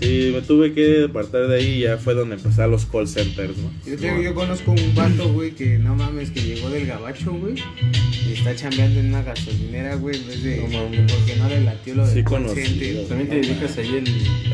Sí, 0.00 0.30
me 0.34 0.40
tuve 0.40 0.72
que 0.72 1.04
apartar 1.10 1.46
de 1.48 1.56
ahí 1.58 1.66
y 1.74 1.80
ya 1.80 1.98
fue 1.98 2.14
donde 2.14 2.36
empecé 2.36 2.62
a 2.62 2.66
los 2.66 2.86
call 2.86 3.06
centers, 3.06 3.56
¿no? 3.58 3.70
Yo, 3.86 3.96
te- 3.98 4.22
yo 4.24 4.34
conozco 4.34 4.70
un 4.72 4.94
vato, 4.94 5.30
güey, 5.32 5.50
que 5.50 5.78
no 5.78 5.94
mames, 5.94 6.30
que 6.30 6.40
llegó 6.40 6.70
del 6.70 6.86
gabacho, 6.86 7.32
güey. 7.32 7.54
Y 8.26 8.32
está 8.32 8.56
chambeando 8.56 8.98
en 9.00 9.06
una 9.08 9.22
gasolinera, 9.22 9.96
güey, 9.96 10.16
en 10.16 10.26
vez 10.26 10.42
de. 10.42 10.56
No 10.56 10.68
mames. 10.68 11.12
porque 11.12 11.36
no 11.36 11.48
le 11.50 11.60
latió 11.62 11.94
lo 11.96 12.06
de 12.06 12.14
Sí 12.14 12.22
conocí. 12.24 12.60
También 13.08 13.28
te 13.28 13.34
dedicas 13.40 13.76
ahí 13.76 14.02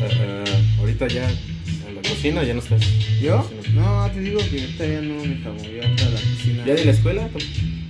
a- 0.01 0.79
ahorita 0.81 1.07
ya 1.07 1.27
a 1.27 1.91
la 1.93 2.01
cocina, 2.01 2.43
ya 2.43 2.53
no 2.53 2.59
estás. 2.59 2.81
¿Yo? 3.21 3.49
No, 3.73 4.11
te 4.13 4.19
digo 4.19 4.39
que 4.39 4.59
ahorita 4.61 4.85
ya 4.85 5.01
no, 5.01 5.23
mi 5.23 5.35
cabrón, 5.41 5.63
ya 5.63 5.87
entra 5.87 6.07
a 6.07 6.09
la 6.09 6.19
cocina. 6.19 6.63
¿Ya 6.65 6.73
de 6.75 6.85
la 6.85 6.91
escuela? 6.91 7.29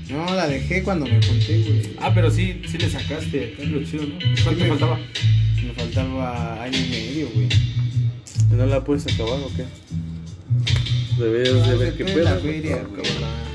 No, 0.10 0.26
la 0.36 0.48
dejé 0.48 0.84
cuando 0.84 1.06
me 1.06 1.20
junté, 1.26 1.58
güey. 1.63 1.82
Ah, 2.00 2.12
pero 2.13 2.30
sí, 2.30 2.62
sí 2.67 2.78
le 2.78 2.88
sacaste, 2.89 3.56
es 3.60 3.67
lo 3.67 3.84
chido, 3.84 4.04
¿no? 4.04 4.15
¿Cuánto 4.20 4.50
Sí, 4.52 4.56
te 4.56 4.63
me- 4.63 4.70
faltaba? 4.70 5.00
Me 5.65 5.74
faltaba 5.74 6.62
año 6.63 6.78
y 6.78 6.89
medio, 6.89 7.30
güey. 7.34 7.48
¿Y 8.52 8.56
¿No 8.56 8.65
la 8.65 8.84
puedes 8.84 9.06
acabar 9.13 9.39
o 9.39 9.52
qué? 9.56 9.65
Deberías 11.22 11.67
de 11.67 11.76
ver 11.78 11.93
qué 11.96 12.04
la 12.04 12.13
pedo. 12.36 12.39
feria, 12.41 12.84
¿no? 12.84 12.89
güey. 12.89 13.48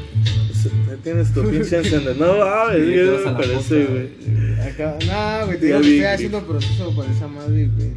Ahí 0.91 0.99
Tienes 1.03 1.33
tu 1.33 1.43
pinche 1.43 1.79
encendedor. 1.79 2.17
No, 2.17 2.45
mames, 2.45 2.85
Sí, 2.85 2.91
¿qué 2.93 2.97
te 2.97 3.11
vas 3.11 3.25
me 3.25 3.31
a 3.31 3.37
parece, 3.37 3.85
güey? 3.85 4.61
Acá, 4.69 4.97
no, 5.07 5.47
güey, 5.47 5.59
te 5.59 5.67
digo 5.67 5.81
que 5.81 5.87
estoy 5.89 6.05
haciendo 6.05 6.47
proceso 6.47 6.95
para 6.97 7.11
esa 7.13 7.29
madre, 7.29 7.69
güey. 7.75 7.91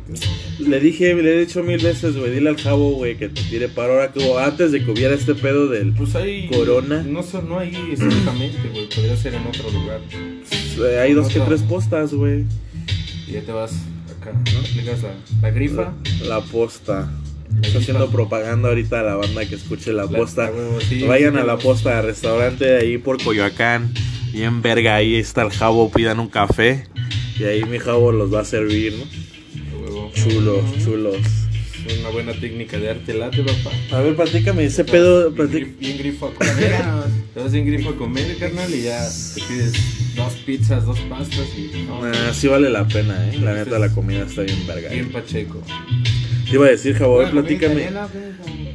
Le 0.67 0.79
dije, 0.79 1.13
le 1.13 1.35
he 1.35 1.39
dicho 1.45 1.61
mil 1.63 1.77
veces, 1.83 2.15
güey, 2.17 2.31
dile 2.31 2.49
al 2.49 2.57
jabo, 2.57 2.93
güey, 2.93 3.17
que 3.17 3.29
te 3.29 3.41
tire 3.43 3.69
paro 3.69 3.93
ahora 3.93 4.11
que 4.11 4.33
antes 4.39 4.71
de 4.71 4.83
que 4.83 4.89
hubiera 4.91 5.13
este 5.13 5.35
pedo 5.35 5.67
del... 5.67 5.93
Pues 5.93 6.15
ahí. 6.15 6.47
Corona. 6.47 7.03
No, 7.03 7.21
no 7.47 7.59
hay 7.59 7.75
exactamente, 7.91 8.69
güey. 8.71 8.89
Podría 8.89 9.15
ser 9.17 9.35
en 9.35 9.45
otro 9.45 9.69
lugar. 9.69 9.99
eh, 10.13 10.99
hay 10.99 11.13
dos 11.13 11.27
que 11.27 11.39
tres 11.41 11.61
postas, 11.61 12.13
güey. 12.13 12.45
Y 13.27 13.33
ya 13.33 13.41
te 13.41 13.51
vas 13.51 13.73
acá, 14.29 14.51
¿no? 14.53 14.59
Aplicas 14.59 15.01
la, 15.03 15.13
la 15.41 15.51
grifa. 15.51 15.93
La 16.23 16.41
posta. 16.41 17.11
Está 17.61 17.77
haciendo 17.79 18.09
propaganda 18.09 18.69
ahorita 18.69 18.99
a 18.99 19.03
la 19.03 19.15
banda 19.15 19.45
que 19.45 19.55
escuche 19.55 19.93
la 19.93 20.05
La- 20.05 20.09
posta. 20.17 20.51
huevo, 20.51 20.79
sí, 20.81 21.03
Vayan 21.03 21.33
sí, 21.33 21.39
a 21.39 21.43
la 21.43 21.57
posta, 21.57 22.01
restaurante 22.01 22.77
ahí 22.77 22.97
por 22.97 23.21
Coyoacán. 23.23 23.93
Y 24.33 24.41
en 24.43 24.61
verga, 24.61 24.95
ahí 24.95 25.15
está 25.15 25.43
el 25.43 25.51
jabo, 25.51 25.89
pidan 25.91 26.19
un 26.19 26.27
café. 26.27 26.85
Y 27.39 27.43
ahí 27.45 27.63
mi 27.63 27.79
jabo 27.79 28.11
los 28.11 28.33
va 28.33 28.41
a 28.41 28.45
servir, 28.45 28.93
¿no? 28.97 29.79
Huevo. 29.79 30.11
Chulos, 30.13 30.59
chulos. 30.83 31.17
Una 31.99 32.09
buena 32.09 32.33
técnica 32.33 32.77
de 32.77 32.89
arte 32.89 33.13
late, 33.13 33.43
papá. 33.43 33.71
A 33.97 34.01
ver, 34.01 34.15
platícame 34.15 34.65
ese 34.65 34.83
pedo. 34.83 35.31
Bien, 35.31 35.47
platic- 35.49 35.77
bien 35.79 35.97
grifo 35.97 36.27
a 36.27 36.33
comer. 36.33 36.55
Te 37.35 37.41
vas 37.41 37.51
bien 37.51 37.65
grifo 37.67 37.89
a 37.89 37.95
comer, 37.97 38.37
carnal, 38.37 38.73
y 38.73 38.83
ya 38.83 39.05
te 39.35 39.41
pides 39.41 39.73
dos 40.15 40.33
pizzas, 40.45 40.85
dos 40.85 40.97
pastas 41.01 41.47
y. 41.57 41.83
No, 41.85 42.01
Ah, 42.03 42.31
sí 42.33 42.47
vale 42.47 42.69
la 42.69 42.87
pena, 42.87 43.29
eh. 43.29 43.37
La 43.39 43.53
neta, 43.53 43.77
la 43.77 43.89
comida 43.93 44.23
está 44.25 44.41
bien 44.43 44.65
verga. 44.65 44.89
Bien 44.89 45.11
pacheco. 45.11 45.61
Te 46.49 46.55
iba 46.55 46.67
a 46.67 46.69
decir, 46.69 46.95
ver, 47.19 47.27
Bueno, 47.31 47.41
platícame. 47.41 47.73
italiana, 47.81 48.07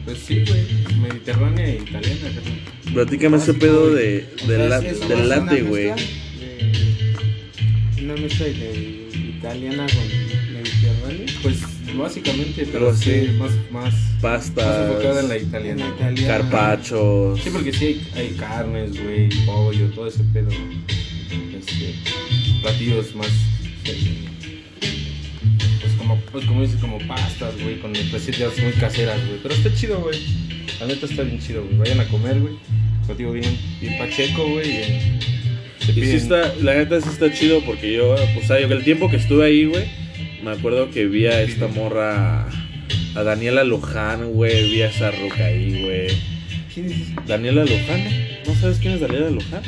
Pues 0.05 0.19
sí, 0.19 0.45
güey. 0.47 1.01
Mediterránea 1.01 1.67
e 1.67 1.77
italiana, 1.77 2.21
carnal. 2.35 2.61
Platícame 2.95 3.37
ese 3.39 3.55
pedo 3.55 3.91
de, 3.95 4.27
del, 4.47 4.47
sea, 4.47 4.59
la- 4.69 4.79
es- 4.79 4.85
es 5.01 5.09
del 5.09 5.19
mezcla 5.19 5.37
güey. 5.69 5.85
de- 5.87 5.95
Una 8.05 8.15
mezcla 8.15 8.47
de 8.47 9.09
italiana 9.39 9.87
con 9.87 10.55
mediterráneo. 10.55 11.27
Pues 11.43 11.57
básicamente, 12.01 12.67
pero 12.67 12.87
Pero 12.87 12.95
sí, 12.97 13.05
sí. 13.27 13.33
más, 13.39 13.51
más, 13.71 13.95
más 13.95 13.95
Pastas, 14.21 14.89
enfocada 14.91 15.21
en 15.21 15.29
la 15.29 15.37
En 15.37 15.43
italiana. 15.49 15.85
la 15.89 15.95
italiana. 15.95 16.29
carpachos. 16.29 17.41
Sí, 17.43 17.51
porque 17.51 17.73
sí 17.73 17.85
hay, 17.87 18.21
hay 18.21 18.29
carnes, 18.37 19.03
güey, 19.03 19.29
pollo, 19.47 19.87
todo 19.95 20.07
ese 20.07 20.23
pedo. 20.33 20.51
Este, 21.59 21.95
platillos 22.63 23.15
más. 23.15 23.29
Pues 25.81 25.93
como, 25.99 26.17
pues 26.33 26.45
como 26.47 26.63
dices, 26.63 26.81
como 26.81 26.99
pastas, 27.07 27.55
güey, 27.63 27.79
con 27.81 27.95
recetas 27.95 28.59
muy 28.63 28.73
caseras, 28.73 29.19
güey. 29.27 29.39
Pero 29.43 29.55
está 29.55 29.75
chido, 29.75 30.01
güey. 30.01 30.19
La 30.81 30.87
neta 30.87 31.07
está 31.07 31.23
bien 31.23 31.39
chido, 31.41 31.63
güey. 31.65 31.79
Vayan 31.79 32.01
a 32.01 32.05
comer, 32.09 32.41
güey. 32.41 32.55
Contigo 33.07 33.33
bien, 33.33 33.57
bien 33.81 33.99
pacheco, 33.99 34.47
güey. 34.49 34.71
Y 35.89 35.93
sí 35.95 36.17
está, 36.17 36.55
la 36.63 36.75
neta 36.75 37.01
sí 37.01 37.09
está 37.09 37.33
chido 37.33 37.63
porque 37.65 37.93
yo, 37.93 38.15
pues, 38.35 38.47
¿sabes? 38.47 38.71
el 38.71 38.85
tiempo 38.85 39.11
que 39.11 39.17
estuve 39.17 39.47
ahí, 39.47 39.65
güey, 39.65 39.85
me 40.43 40.51
acuerdo 40.53 40.91
que 40.91 41.07
vi 41.07 41.27
a 41.27 41.43
esta 41.43 41.69
morra, 41.69 42.49
a 43.15 43.23
Daniela 43.23 43.65
Luján, 43.65 44.33
güey, 44.33 44.71
vi 44.71 44.83
a 44.83 44.89
esa 44.89 45.11
ruca 45.11 45.47
ahí, 45.47 45.83
güey. 45.83 46.09
¿Quién 46.73 46.91
es? 46.91 47.27
Daniela 47.27 47.65
Luján, 47.65 48.03
¿no 48.47 48.55
sabes 48.55 48.79
quién 48.79 48.95
es 48.95 49.01
Daniela 49.01 49.31
Luján? 49.31 49.63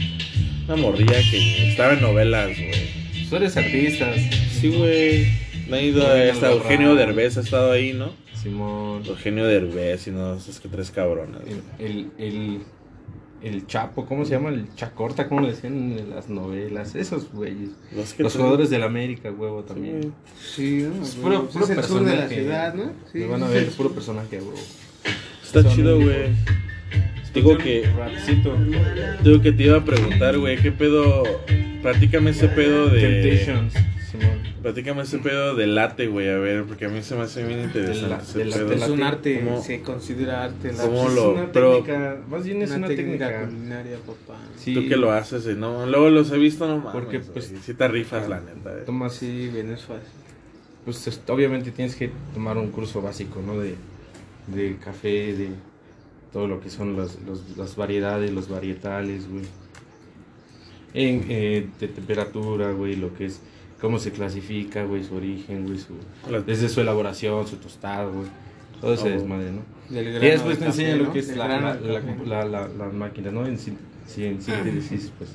Una 0.66 0.76
morrilla 0.76 1.18
que 1.30 1.70
estaba 1.70 1.94
en 1.94 2.02
novelas, 2.02 2.50
güey. 2.56 3.28
Tú 3.28 3.37
eres 3.37 3.56
artistas, 3.56 4.16
Sí, 4.61 4.68
güey. 4.68 5.26
Me 5.68 5.78
ha 5.78 5.82
ido 5.82 6.06
hasta 6.06 6.52
Eugenio 6.52 6.92
Luján. 6.92 7.06
Derbez, 7.06 7.37
ha 7.37 7.40
estado 7.40 7.72
ahí, 7.72 7.92
¿no? 7.92 8.12
Simón. 8.40 9.02
Eugenio 9.06 9.46
Derbez 9.46 10.06
y 10.06 10.11
no, 10.11 10.37
es 10.37 10.61
que 10.61 10.68
tres 10.68 10.90
cabronas. 10.90 11.42
El, 11.46 11.87
el, 11.87 12.11
el, 12.18 12.61
el 13.42 13.66
Chapo, 13.66 14.07
¿cómo 14.07 14.24
se 14.24 14.33
llama? 14.33 14.50
El 14.50 14.72
Chacorta, 14.74 15.28
¿cómo 15.28 15.40
le 15.40 15.48
decían 15.48 15.98
en 15.98 16.11
las 16.11 16.28
novelas? 16.28 16.94
Esos 16.94 17.31
güeyes. 17.33 17.70
Los, 17.94 18.14
que 18.14 18.22
Los 18.22 18.35
jugadores 18.37 18.70
del 18.70 18.83
América, 18.83 19.31
huevo, 19.31 19.62
también. 19.62 20.12
Sí, 20.40 20.83
¿no? 20.88 21.02
Es 21.02 21.14
puro, 21.16 21.48
puro 21.48 21.64
es 21.64 21.70
el 21.70 21.83
sur 21.85 22.00
de 22.05 22.07
la 22.07 22.11
personaje. 22.22 22.35
ciudad, 22.42 22.74
¿no? 22.74 22.92
Sí. 23.12 23.18
Me 23.18 23.26
van 23.26 23.42
a 23.42 23.48
ver 23.48 23.68
puro 23.70 23.90
personaje, 23.92 24.37
huevo. 24.38 24.55
está 25.42 25.62
Son 25.62 25.72
chido, 25.72 25.96
güey. 26.00 26.31
Digo 27.35 27.57
que, 27.57 27.88
Rapcito. 27.96 28.55
digo 29.24 29.40
que 29.40 29.52
te 29.52 29.62
iba 29.64 29.78
a 29.78 29.85
preguntar, 29.85 30.38
güey, 30.38 30.59
¿qué 30.59 30.70
pedo? 30.70 31.22
Platícame 31.81 32.31
ese 32.31 32.46
pedo 32.48 32.88
de... 32.90 33.00
Temptations, 33.00 33.74
Simón. 34.12 34.38
Platícame 34.62 35.03
ese 35.03 35.18
pedo 35.18 35.55
de 35.57 35.66
late, 35.66 36.07
güey, 36.07 36.29
a 36.29 36.37
ver, 36.38 36.64
porque 36.64 36.85
a 36.85 36.88
mí 36.88 37.03
se 37.03 37.14
me 37.16 37.22
hace 37.22 37.44
bien 37.44 37.61
interesante 37.61 38.09
la- 38.09 38.18
ese 38.18 38.38
de 38.38 38.44
la- 38.44 38.57
pedo. 38.57 38.68
de 38.68 38.75
Es 38.77 38.88
un 38.88 39.03
arte, 39.03 39.40
¿Cómo- 39.42 39.62
se 39.62 39.81
considera 39.83 40.44
arte. 40.44 40.72
La 40.72 40.85
cómo 40.85 41.09
Es 41.09 41.14
lo- 41.14 41.33
una 41.33 41.51
pero- 41.53 41.72
técnica, 41.83 42.20
más 42.29 42.44
bien 42.44 42.62
es 42.62 42.68
una, 42.70 42.79
una, 42.79 42.87
técnica, 42.88 43.29
técnica. 43.29 43.46
culinaria, 43.51 43.96
papá. 43.98 44.38
Sí, 44.57 44.75
Tú 44.75 44.88
que 44.88 44.96
lo 44.96 45.11
haces, 45.12 45.46
eh, 45.46 45.55
¿no? 45.55 45.87
Luego 45.87 46.11
los 46.11 46.31
he 46.31 46.38
visto, 46.38 46.68
no 46.68 46.77
mames, 46.79 46.92
Porque, 46.92 47.20
pues, 47.20 47.53
sí 47.62 47.75
te 47.75 47.88
rifas, 47.88 48.29
la 48.29 48.40
neta. 48.40 48.79
eh. 48.79 48.83
tomas 48.87 49.14
Sí, 49.14 49.48
bien 49.53 49.70
es 49.72 49.81
fácil. 49.83 50.09
pues 50.85 51.07
es- 51.07 51.20
obviamente 51.29 51.70
tienes 51.70 51.96
que 51.96 52.11
tomar 52.35 52.59
un 52.59 52.70
curso 52.70 53.01
básico, 53.03 53.40
¿no? 53.44 53.59
De, 53.59 53.75
de 54.48 54.77
café, 54.77 55.33
de 55.35 55.48
todo 56.33 56.46
lo 56.48 56.61
que 56.61 56.68
son 56.70 56.96
las, 56.96 57.18
los- 57.27 57.57
las 57.57 57.77
variedades, 57.77 58.31
los 58.33 58.48
varietales, 58.48 59.29
güey. 59.29 59.44
En, 60.94 61.25
eh, 61.31 61.66
de 61.81 61.88
temperatura, 61.88 62.72
güey, 62.72 62.96
lo 62.96 63.14
que 63.14 63.27
es, 63.27 63.40
cómo 63.83 63.99
se 63.99 64.12
clasifica, 64.12 64.85
güey, 64.85 65.05
su 65.05 65.16
origen, 65.16 65.66
güey, 65.66 65.79
su, 65.79 65.92
desde 66.47 66.71
su 66.71 66.81
elaboración, 66.81 67.47
su 67.47 67.57
tostado, 67.57 68.12
güey. 68.12 68.29
Todo 68.81 68.95
ese 68.95 69.09
Oh. 69.09 69.11
desmadre, 69.11 69.51
¿no? 69.53 69.62
Y 69.90 70.03
después 70.05 70.59
de 70.59 70.71
te 70.73 70.97
¿no? 70.97 71.05
lo 71.05 71.12
que 71.12 71.18
es 71.18 71.37
la, 71.37 71.47
la, 71.49 71.75
la, 72.47 72.68
la, 72.68 72.87
máquinas, 72.88 73.33
¿no? 73.33 73.45
En, 73.47 73.53
en 73.59 73.59
síntesis, 74.42 75.12
pues. 75.18 75.31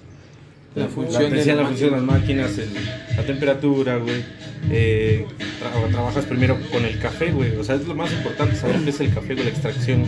La 0.75 0.87
función 0.87 1.31
de 1.31 1.45
la 1.45 1.55
la 1.55 1.65
función 1.67 1.89
de 1.91 1.95
las 1.97 2.05
máquinas, 2.05 2.57
el- 2.57 2.73
la 3.15 3.23
temperatura, 3.25 3.97
güey. 3.97 4.23
Eh, 4.69 5.25
tra- 5.61 5.91
trabajas 5.91 6.25
primero 6.25 6.57
con 6.71 6.83
el 6.85 6.99
café, 6.99 7.31
güey. 7.31 7.55
O 7.57 7.63
sea, 7.63 7.75
es 7.75 7.87
lo 7.87 7.95
más 7.95 8.11
importante, 8.11 8.55
saber 8.55 8.81
qué 8.83 8.89
es 8.91 8.99
el 8.99 9.13
café, 9.13 9.33
güey, 9.33 9.45
la 9.45 9.51
extracción 9.51 10.03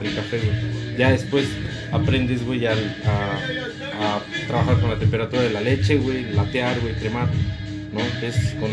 del 0.00 0.14
café, 0.14 0.38
güey. 0.38 0.96
Ya 0.98 1.10
después 1.12 1.46
aprendes, 1.92 2.44
güey, 2.44 2.66
a, 2.66 2.72
a- 2.72 4.16
a 4.16 4.20
trabajar 4.48 4.80
con 4.80 4.90
la 4.90 4.98
temperatura 4.98 5.42
de 5.42 5.50
la 5.50 5.60
leche, 5.60 5.96
güey, 5.98 6.32
latear, 6.32 6.80
güey, 6.80 6.94
cremar, 6.94 7.28
¿no? 7.92 8.00
Es 8.26 8.54
con, 8.58 8.70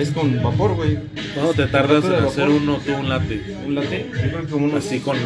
es 0.00 0.10
con 0.10 0.42
vapor, 0.42 0.74
güey. 0.74 0.98
¿Cuándo 1.34 1.54
te 1.54 1.66
tardas 1.66 2.04
en 2.04 2.12
hacer 2.24 2.48
uno 2.48 2.78
tú 2.84 2.94
un 2.94 3.08
latte? 3.08 3.42
Un 3.66 3.74
latte, 3.74 4.06
yo 4.12 4.20
creo 4.30 4.40
que 4.42 4.48
como 4.48 4.66
unos- 4.66 4.86
Así 4.86 5.00
con 5.00 5.16
un 5.16 5.22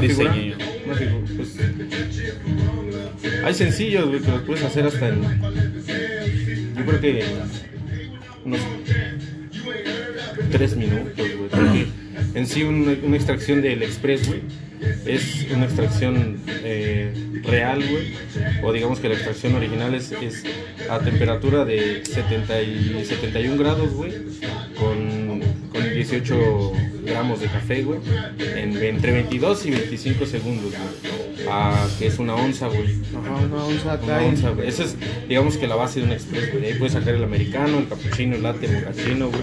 diseño. 0.00 0.54
una 0.86 0.94
pues, 1.36 1.56
hay 3.44 3.54
sencillos, 3.54 4.08
güey, 4.08 4.20
que 4.20 4.30
los 4.30 4.42
puedes 4.42 4.64
hacer 4.64 4.86
hasta 4.86 5.08
en. 5.08 5.22
Yo 6.76 6.84
creo 6.86 7.00
que. 7.00 7.24
Unos. 8.44 8.60
Tres 10.50 10.76
minutos, 10.76 11.16
güey. 11.16 11.86
En 12.34 12.46
sí, 12.46 12.62
una, 12.62 12.96
una 13.02 13.16
extracción 13.16 13.60
del 13.62 13.82
Express, 13.82 14.26
güey, 14.28 14.40
es 15.04 15.46
una 15.52 15.64
extracción 15.66 16.38
eh, 16.48 17.12
real, 17.42 17.82
güey. 17.90 18.14
O 18.62 18.72
digamos 18.72 19.00
que 19.00 19.08
la 19.08 19.14
extracción 19.14 19.54
original 19.54 19.94
es, 19.94 20.12
es 20.12 20.44
a 20.88 20.98
temperatura 21.00 21.64
de 21.64 22.04
70 22.04 22.62
y 22.62 23.04
71 23.04 23.56
grados, 23.58 23.92
güey. 23.92 24.12
Con, 24.78 25.40
con 25.70 25.92
18 25.94 26.72
gramos 27.04 27.40
de 27.40 27.46
café, 27.48 27.82
güey. 27.82 28.00
En, 28.38 28.76
entre 28.82 29.12
22 29.12 29.66
y 29.66 29.70
25 29.72 30.26
segundos, 30.26 30.72
güey. 30.72 31.48
A, 31.50 31.88
que 31.98 32.06
es 32.06 32.18
una 32.18 32.34
onza, 32.36 32.68
güey. 32.68 32.94
Ajá, 33.18 33.44
una 33.44 33.64
onza 33.64 33.98
Una 34.02 34.16
acá. 34.16 34.24
onza, 34.24 34.50
güey. 34.50 34.68
Esa 34.68 34.84
es, 34.84 34.96
digamos 35.28 35.56
que 35.56 35.66
la 35.66 35.74
base 35.74 36.00
de 36.00 36.06
un 36.06 36.12
express, 36.12 36.52
güey. 36.52 36.66
Ahí 36.66 36.74
puedes 36.74 36.92
sacar 36.94 37.14
el 37.14 37.24
americano, 37.24 37.78
el 37.78 37.88
cappuccino, 37.88 38.36
el 38.36 38.42
latte, 38.42 38.66
el 38.66 38.72
mochaccino, 38.74 39.28
güey. 39.30 39.42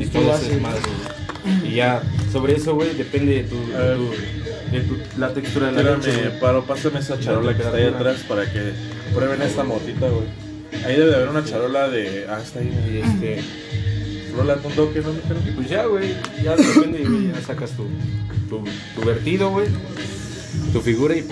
Y 0.00 0.06
todo 0.06 0.34
eso 0.34 0.50
es 0.50 0.60
más, 0.60 0.74
güey. 0.80 1.23
Y 1.64 1.74
ya, 1.74 2.02
sobre 2.32 2.56
eso, 2.56 2.74
güey, 2.74 2.94
depende 2.94 3.34
de 3.34 3.44
tu, 3.44 3.56
de 3.56 3.96
tu, 3.96 4.10
de 4.72 4.80
tu- 4.80 5.18
la 5.20 5.32
textura 5.34 5.66
de 5.66 5.72
la 5.72 5.82
leche, 5.96 6.08
Espérame, 6.10 6.28
güey. 6.30 6.40
Paro, 6.40 6.64
pásame 6.64 7.00
esa 7.00 7.18
charola 7.20 7.54
que 7.56 7.62
está 7.62 7.76
ahí 7.76 7.84
atrás 7.84 8.20
para 8.28 8.50
que 8.50 8.72
prueben 9.14 9.42
esta 9.42 9.62
motita, 9.64 10.08
güey. 10.08 10.84
Ahí 10.84 10.96
debe 10.96 11.10
de 11.10 11.16
haber 11.16 11.28
una 11.28 11.44
charola 11.44 11.88
de. 11.88 12.26
Ah, 12.28 12.40
está 12.42 12.60
ahí, 12.60 13.02
este, 13.04 13.42
Rola 14.36 14.58
un 14.64 14.72
toque, 14.72 15.00
¿no? 15.00 15.10
y 15.48 15.50
pues 15.52 15.68
ya, 15.68 15.84
güey, 15.86 16.12
ya 16.42 16.56
depende, 16.56 17.04
güey, 17.04 17.28
ya 17.32 17.40
sacas 17.40 17.70
tu, 17.72 17.84
tu, 18.48 18.64
tu 18.96 19.06
vertido, 19.06 19.50
güey, 19.50 19.68
tu 20.72 20.80
figura 20.80 21.14
y. 21.16 21.24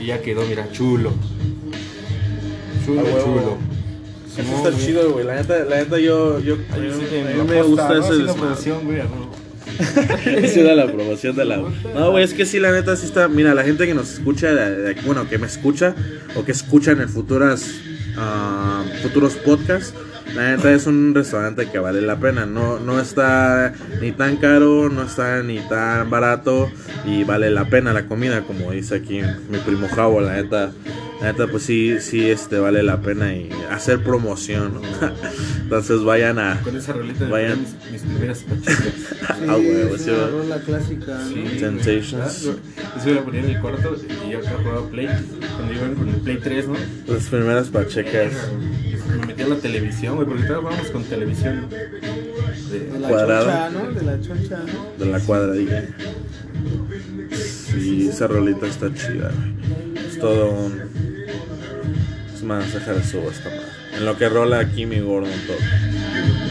Y 0.00 0.06
ya 0.06 0.20
quedó, 0.20 0.42
mira, 0.44 0.70
chulo. 0.72 1.12
Chulo, 2.84 3.02
chulo. 3.24 3.58
Eso 4.38 4.56
está 4.56 4.70
güey. 4.70 4.84
chido, 4.86 5.12
güey. 5.12 5.24
La 5.26 5.34
neta, 5.36 5.64
la 5.64 5.76
neta 5.76 5.98
yo. 5.98 6.38
yo 6.40 6.56
sí, 6.56 6.62
a 6.74 6.78
mí 7.42 7.48
me 7.48 7.62
gusta 7.62 7.98
ese 7.98 8.12
desmadre. 8.14 8.34
promoción, 8.40 8.84
güey, 8.84 9.00
a 9.00 9.04
huevo. 9.04 9.30
Esa 10.26 10.60
era 10.60 10.74
la 10.74 10.86
promoción 10.86 11.34
de 11.36 11.44
la. 11.44 11.56
No, 11.94 12.10
güey, 12.10 12.24
es 12.24 12.34
que 12.34 12.44
sí, 12.46 12.58
la 12.58 12.72
neta 12.72 12.94
sí 12.96 13.06
está. 13.06 13.28
Mira, 13.28 13.54
la 13.54 13.62
gente 13.64 13.86
que 13.86 13.94
nos 13.94 14.12
escucha, 14.14 14.52
de- 14.54 14.76
de- 14.94 15.00
bueno, 15.02 15.28
que 15.28 15.38
me 15.38 15.46
escucha 15.46 15.94
o 16.36 16.44
que 16.44 16.52
escucha 16.52 16.92
en 16.92 17.00
el 17.00 17.08
futuras, 17.08 17.70
ah, 18.16 18.84
futuros 19.02 19.34
podcasts, 19.34 19.94
la 20.34 20.56
neta 20.56 20.72
es 20.72 20.86
un 20.86 21.14
restaurante 21.14 21.68
que 21.70 21.78
vale 21.78 22.02
la 22.02 22.16
pena. 22.18 22.44
No, 22.46 22.78
no 22.80 23.00
está 23.00 23.72
ni 24.00 24.12
tan 24.12 24.36
caro, 24.36 24.88
no 24.90 25.02
está 25.04 25.42
ni 25.42 25.58
tan 25.60 26.10
barato 26.10 26.70
y 27.06 27.24
vale 27.24 27.50
la 27.50 27.64
pena 27.66 27.92
la 27.92 28.06
comida, 28.06 28.42
como 28.42 28.70
dice 28.72 28.96
aquí 28.96 29.20
mi 29.48 29.58
primo 29.58 29.88
Javo, 29.88 30.20
la 30.20 30.34
neta. 30.34 30.72
Neta, 31.22 31.46
pues 31.46 31.62
sí, 31.62 32.00
sí, 32.00 32.28
este, 32.28 32.58
vale 32.58 32.82
la 32.82 33.00
pena 33.00 33.32
y 33.34 33.48
hacer 33.70 34.02
promoción. 34.02 34.74
¿no? 34.74 34.80
Entonces 35.62 36.02
vayan 36.02 36.38
a. 36.38 36.60
Con 36.62 36.76
esa 36.76 36.92
rolita 36.92 37.26
Vayan. 37.28 37.60
mis, 37.60 37.92
mis 37.92 38.02
primeras 38.02 38.38
pachitas. 38.40 38.92
Ah, 39.48 39.56
huevo, 39.56 39.94
es 39.96 40.02
sí, 40.02 40.10
una 40.10 40.26
rola 40.28 40.60
clásica, 40.60 41.14
¿no? 41.18 41.28
Sí, 41.28 41.44
Temptations. 41.58 42.44
güey. 42.44 42.56
Eso 42.98 43.10
la 43.14 43.22
ponía 43.24 43.40
en 43.40 43.50
el 43.50 43.60
cuarto 43.60 43.96
y 44.26 44.30
yo 44.30 44.38
acá 44.38 44.50
jugaba 44.62 44.88
Play. 44.88 45.08
Cuando 45.56 45.74
iban 45.74 45.94
con 45.96 46.08
el 46.08 46.14
Play 46.16 46.36
3, 46.42 46.68
¿no? 46.68 46.74
Las 47.08 47.24
primeras 47.24 47.68
pachecas. 47.68 48.32
Me 49.20 49.26
metía 49.26 49.46
a 49.46 49.48
la 49.48 49.56
televisión, 49.56 50.14
güey, 50.16 50.28
porque 50.28 50.44
todavía 50.44 50.70
vamos 50.70 50.90
con 50.90 51.02
televisión. 51.04 51.68
De 51.70 52.78
De, 52.80 52.98
la 53.00 53.08
Cuadrada. 53.08 53.68
choncha, 53.70 53.84
¿no? 53.84 53.92
De 53.92 54.02
la 54.06 54.20
choncha, 54.20 54.58
¿no? 54.58 55.04
de 55.04 55.10
la 55.10 55.20
cuadradilla. 55.20 55.88
Sí, 57.32 58.08
esa 58.08 58.26
rolita 58.26 58.66
está 58.66 58.92
chida, 58.94 59.30
güey. 59.32 60.06
Es 60.06 60.18
todo 60.18 60.50
un. 60.52 61.11
Más, 62.42 62.72
de 62.72 63.02
subo 63.04 63.30
esta 63.30 63.50
madre. 63.50 63.62
En 63.96 64.04
lo 64.04 64.18
que 64.18 64.28
rola 64.28 64.58
aquí 64.58 64.84
mi 64.84 64.98
gordo 64.98 65.28
en 65.28 65.46
todo. 65.46 66.41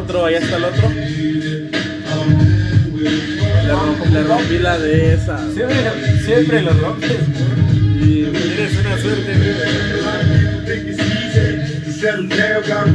Otro, 0.00 0.26
allá 0.26 0.38
está 0.38 0.56
el 0.56 0.64
otro. 0.64 0.88
Le 3.62 3.72
rompí, 3.72 4.08
le 4.12 4.22
rompí 4.24 4.58
la 4.58 4.78
de 4.78 5.14
esa. 5.14 5.38
Siempre, 5.52 5.76
siempre 6.24 6.62
los 6.62 6.80
rompes. 6.80 7.12
Y 7.72 8.24
Tienes 8.24 8.78
una 8.78 8.98
suerte, 8.98 9.34
settle 11.92 12.28
down. 12.28 12.62
Got 12.62 12.86
a 12.86 12.90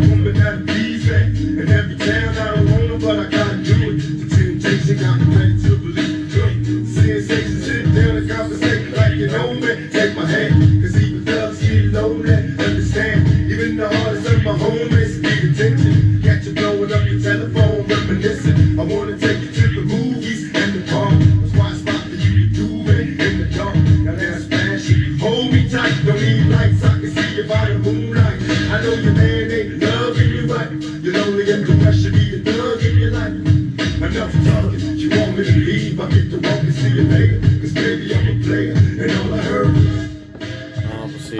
every 1.71 1.95
town, 1.95 2.99
but 2.99 3.19
I 3.19 3.34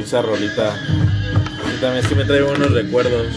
esa 0.05 0.21
rolita. 0.21 0.75
Sí, 0.75 1.81
también 1.81 2.05
sí 2.07 2.13
me 2.13 2.25
trae 2.25 2.43
buenos 2.43 2.71
recuerdos. 2.71 3.27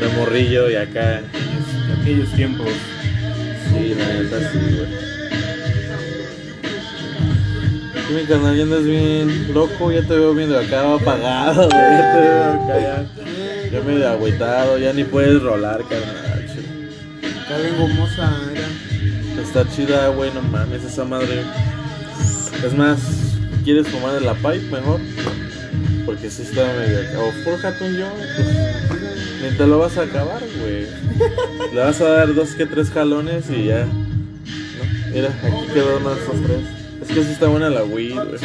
De 0.00 0.08
morrillo 0.16 0.70
y 0.70 0.74
acá. 0.74 1.18
Aquellos, 1.18 2.00
aquellos 2.00 2.32
tiempos. 2.32 2.68
Sí, 3.68 3.94
la 3.94 4.06
neta 4.06 4.52
sí, 4.52 4.58
güey. 4.58 5.06
Sí, 8.08 8.14
mi 8.14 8.24
carnal, 8.24 8.56
ya 8.56 8.62
andas 8.62 8.84
bien 8.84 9.52
loco, 9.52 9.92
ya 9.92 10.00
te 10.00 10.14
veo 10.14 10.32
bien 10.32 10.48
de 10.48 10.64
acá 10.64 10.94
apagado, 10.94 11.68
güey. 11.68 11.70
Ya 11.70 12.12
te 12.14 12.20
veo 12.20 12.52
acá 12.52 12.80
ya, 12.80 13.70
ya 13.70 13.80
medio 13.82 14.08
agüitado, 14.08 14.78
ya 14.78 14.92
ni 14.94 15.04
puedes 15.04 15.42
rolar, 15.42 15.82
carnal. 15.88 16.46
Acá 17.44 17.58
vengo 17.58 17.88
moza, 17.88 18.32
mira. 18.48 19.42
Está 19.42 19.68
chida, 19.68 20.08
güey, 20.08 20.32
no 20.32 20.40
mames, 20.40 20.84
esa 20.84 21.04
madre. 21.04 21.42
Es 22.64 22.72
más, 22.72 22.98
¿quieres 23.64 23.88
fumar 23.88 24.14
de 24.14 24.20
la 24.22 24.34
pipe 24.34 24.70
mejor? 24.70 25.00
Porque 26.06 26.30
si 26.30 26.42
está 26.42 26.64
medio. 26.72 27.00
O 27.20 27.32
fórjate 27.44 27.84
un 27.84 27.96
yo, 27.98 28.06
pues. 28.16 29.58
Ni 29.60 29.66
lo 29.66 29.78
vas 29.78 29.98
a 29.98 30.02
acabar, 30.02 30.42
güey. 30.60 30.86
Le 31.74 31.80
vas 31.80 32.00
a 32.00 32.08
dar 32.08 32.34
dos 32.34 32.54
que 32.54 32.64
tres 32.64 32.90
jalones 32.90 33.44
y 33.50 33.66
ya. 33.66 33.84
¿No? 33.84 35.12
Mira, 35.12 35.28
aquí 35.42 35.72
quedó 35.74 35.98
uno 35.98 36.14
de 36.14 36.22
esos 36.22 36.42
tres. 36.42 36.60
Es 37.02 37.08
que 37.08 37.24
sí 37.24 37.32
está 37.32 37.48
buena 37.48 37.68
la 37.68 37.84
weed, 37.84 38.14
güey. 38.14 38.40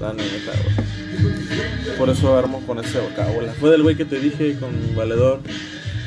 La 0.00 0.12
neta, 0.12 0.52
güey. 0.64 1.96
Por 1.96 2.10
eso 2.10 2.36
armo 2.36 2.60
con 2.66 2.78
ese 2.78 2.98
vocábula. 3.00 3.52
Fue 3.54 3.70
del 3.70 3.82
güey 3.82 3.96
que 3.96 4.04
te 4.04 4.18
dije 4.18 4.56
con 4.58 4.70
valedor. 4.94 5.40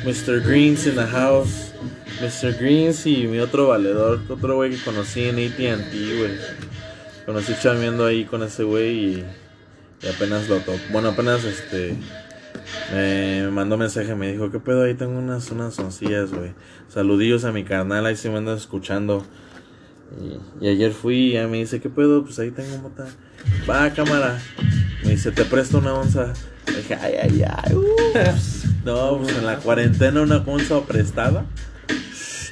Mr. 0.04 0.40
Greens 0.46 0.86
in 0.86 0.94
the 0.94 1.06
house. 1.06 1.72
Mr. 2.20 2.56
Greens 2.58 3.06
y 3.06 3.26
mi 3.26 3.38
otro 3.40 3.68
valedor, 3.68 4.20
otro 4.28 4.54
güey 4.56 4.70
que 4.70 4.78
conocí 4.78 5.24
en 5.24 5.36
ATT, 5.36 5.92
güey. 5.92 6.38
Conocí 7.26 7.54
chameando 7.60 8.06
ahí 8.06 8.24
con 8.24 8.42
ese 8.42 8.62
güey 8.62 8.90
y, 8.90 9.24
y 10.02 10.08
apenas 10.08 10.48
lo 10.48 10.58
tocó. 10.58 10.78
Bueno, 10.92 11.08
apenas 11.10 11.44
este. 11.44 11.96
Me, 12.92 13.42
me 13.42 13.50
mandó 13.50 13.76
mensaje, 13.76 14.14
me 14.14 14.30
dijo, 14.32 14.50
¿qué 14.50 14.58
pedo? 14.58 14.84
Ahí 14.84 14.94
tengo 14.94 15.18
unas, 15.18 15.50
unas 15.50 15.74
soncillas, 15.74 16.32
güey. 16.32 16.54
Saludillos 16.88 17.44
a 17.44 17.52
mi 17.52 17.64
carnal, 17.64 18.06
ahí 18.06 18.16
se 18.16 18.30
me 18.30 18.38
andan 18.38 18.56
escuchando. 18.56 19.24
Y, 20.60 20.64
y 20.64 20.68
ayer 20.68 20.92
fui 20.92 21.30
y 21.30 21.32
ya 21.32 21.48
me 21.48 21.58
dice, 21.58 21.80
¿qué 21.80 21.88
pedo? 21.90 22.24
Pues 22.24 22.38
ahí 22.38 22.50
tengo 22.50 22.78
mota. 22.78 23.06
Va, 23.68 23.90
cámara. 23.92 24.40
Me 25.02 25.10
dice, 25.10 25.30
te 25.32 25.44
presto 25.44 25.78
una 25.78 25.94
onza. 25.94 26.32
Le 26.66 26.76
dije, 26.78 26.94
ay, 26.94 27.14
ay, 27.22 27.44
ay. 27.46 27.74
uh". 27.74 27.84
No, 28.84 29.16
pues 29.16 29.34
en 29.34 29.46
la 29.46 29.56
cuarentena 29.56 30.20
una 30.20 30.36
onza 30.36 30.82
prestada. 30.82 31.46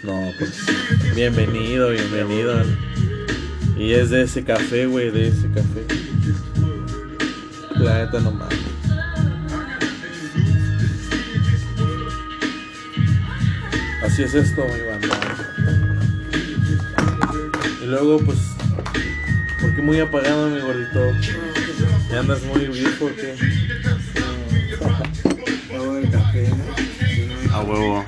No, 0.03 0.31
pues 0.39 0.65
bienvenido, 1.15 1.91
bienvenido. 1.91 2.55
Y 3.79 3.93
es 3.93 4.09
de 4.11 4.23
ese 4.23 4.43
café, 4.43 4.87
güey, 4.87 5.11
de 5.11 5.29
ese 5.29 5.49
café. 5.49 5.85
La 7.83 7.99
neta 7.99 8.21
no 8.21 8.31
mames. 8.31 8.59
Así 14.05 14.23
es 14.23 14.35
esto, 14.35 14.65
mi 14.65 14.81
banda. 14.89 15.09
Y 17.83 17.87
luego, 17.87 18.21
pues, 18.21 18.39
¿por 19.61 19.75
qué 19.75 19.83
muy 19.83 19.99
apagado, 19.99 20.49
mi 20.49 20.61
gordito? 20.61 21.11
¿Ya 22.09 22.21
andas 22.21 22.41
muy 22.45 22.69
viejo 22.69 23.07
o 23.07 23.17
qué? 23.17 23.35
A 27.53 27.63
huevo. 27.63 28.05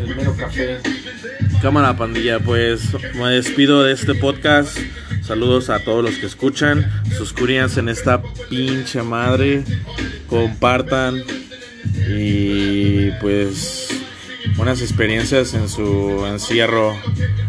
El 0.00 0.14
mero 0.14 0.36
café. 0.36 0.78
Cámara 1.60 1.96
pandilla, 1.96 2.38
pues 2.38 2.82
me 3.16 3.30
despido 3.30 3.82
de 3.82 3.92
este 3.92 4.14
podcast. 4.14 4.78
Saludos 5.28 5.68
a 5.68 5.78
todos 5.80 6.02
los 6.02 6.16
que 6.16 6.24
escuchan. 6.24 6.90
Suscríbanse 7.14 7.80
en 7.80 7.90
esta 7.90 8.22
pinche 8.48 9.02
madre. 9.02 9.62
Compartan. 10.26 11.22
Y 12.08 13.10
pues 13.20 13.90
buenas 14.56 14.80
experiencias 14.80 15.52
en 15.52 15.68
su 15.68 16.24
encierro. 16.24 16.96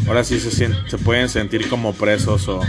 Ahora 0.08 0.26
sí 0.26 0.42
se, 0.42 0.52
se 0.52 0.98
pueden 0.98 1.30
sentir 1.30 1.70
como 1.70 1.94
presos 1.94 2.50
o, 2.50 2.60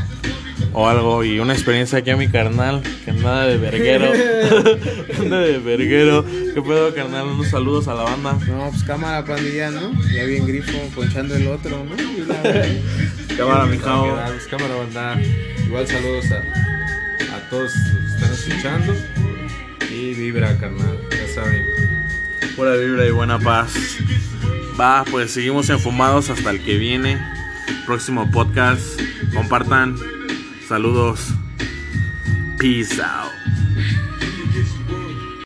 o 0.75 0.88
algo. 0.88 1.25
Y 1.25 1.40
una 1.40 1.55
experiencia 1.55 1.99
aquí 1.99 2.11
a 2.11 2.16
mi 2.16 2.29
carnal, 2.29 2.81
que 3.05 3.11
anda 3.11 3.49
de 3.49 3.57
verguero. 3.57 4.12
anda 5.18 5.40
de 5.40 5.59
verguero. 5.59 6.25
¿Qué 6.25 6.62
pedo, 6.62 6.94
carnal? 6.94 7.27
Unos 7.27 7.49
saludos 7.49 7.88
a 7.88 7.94
la 7.94 8.05
banda. 8.05 8.38
No, 8.46 8.70
pues 8.70 8.85
cámara 8.85 9.25
pandilla, 9.25 9.73
¿no? 9.73 9.90
Ya 10.14 10.23
bien 10.23 10.46
grifo, 10.46 10.79
ponchando 10.94 11.35
el 11.35 11.49
otro, 11.49 11.85
¿no? 11.85 11.96
Cámara, 13.40 13.64
mijao. 13.64 14.16
Pues, 14.26 14.46
cámara, 14.48 14.74
banda. 14.74 15.18
Igual 15.64 15.87
saludos 15.87 16.26
a, 16.31 17.37
a 17.37 17.48
todos 17.48 17.74
los 17.74 17.74
que 17.74 18.14
están 18.14 18.33
escuchando. 18.33 18.94
Y 19.90 20.12
vibra, 20.12 20.59
carnal. 20.59 21.00
Ya 21.11 21.26
saben. 21.35 21.64
Pura 22.55 22.76
vibra 22.76 23.07
y 23.07 23.11
buena 23.12 23.38
paz. 23.38 23.72
Va, 24.79 25.05
pues 25.11 25.31
seguimos 25.31 25.70
enfumados 25.70 26.29
hasta 26.29 26.50
el 26.50 26.62
que 26.62 26.76
viene. 26.76 27.18
Próximo 27.87 28.31
podcast. 28.31 29.00
Compartan. 29.33 29.96
Saludos. 30.68 31.33
Peace 32.59 33.00
out. 33.00 33.39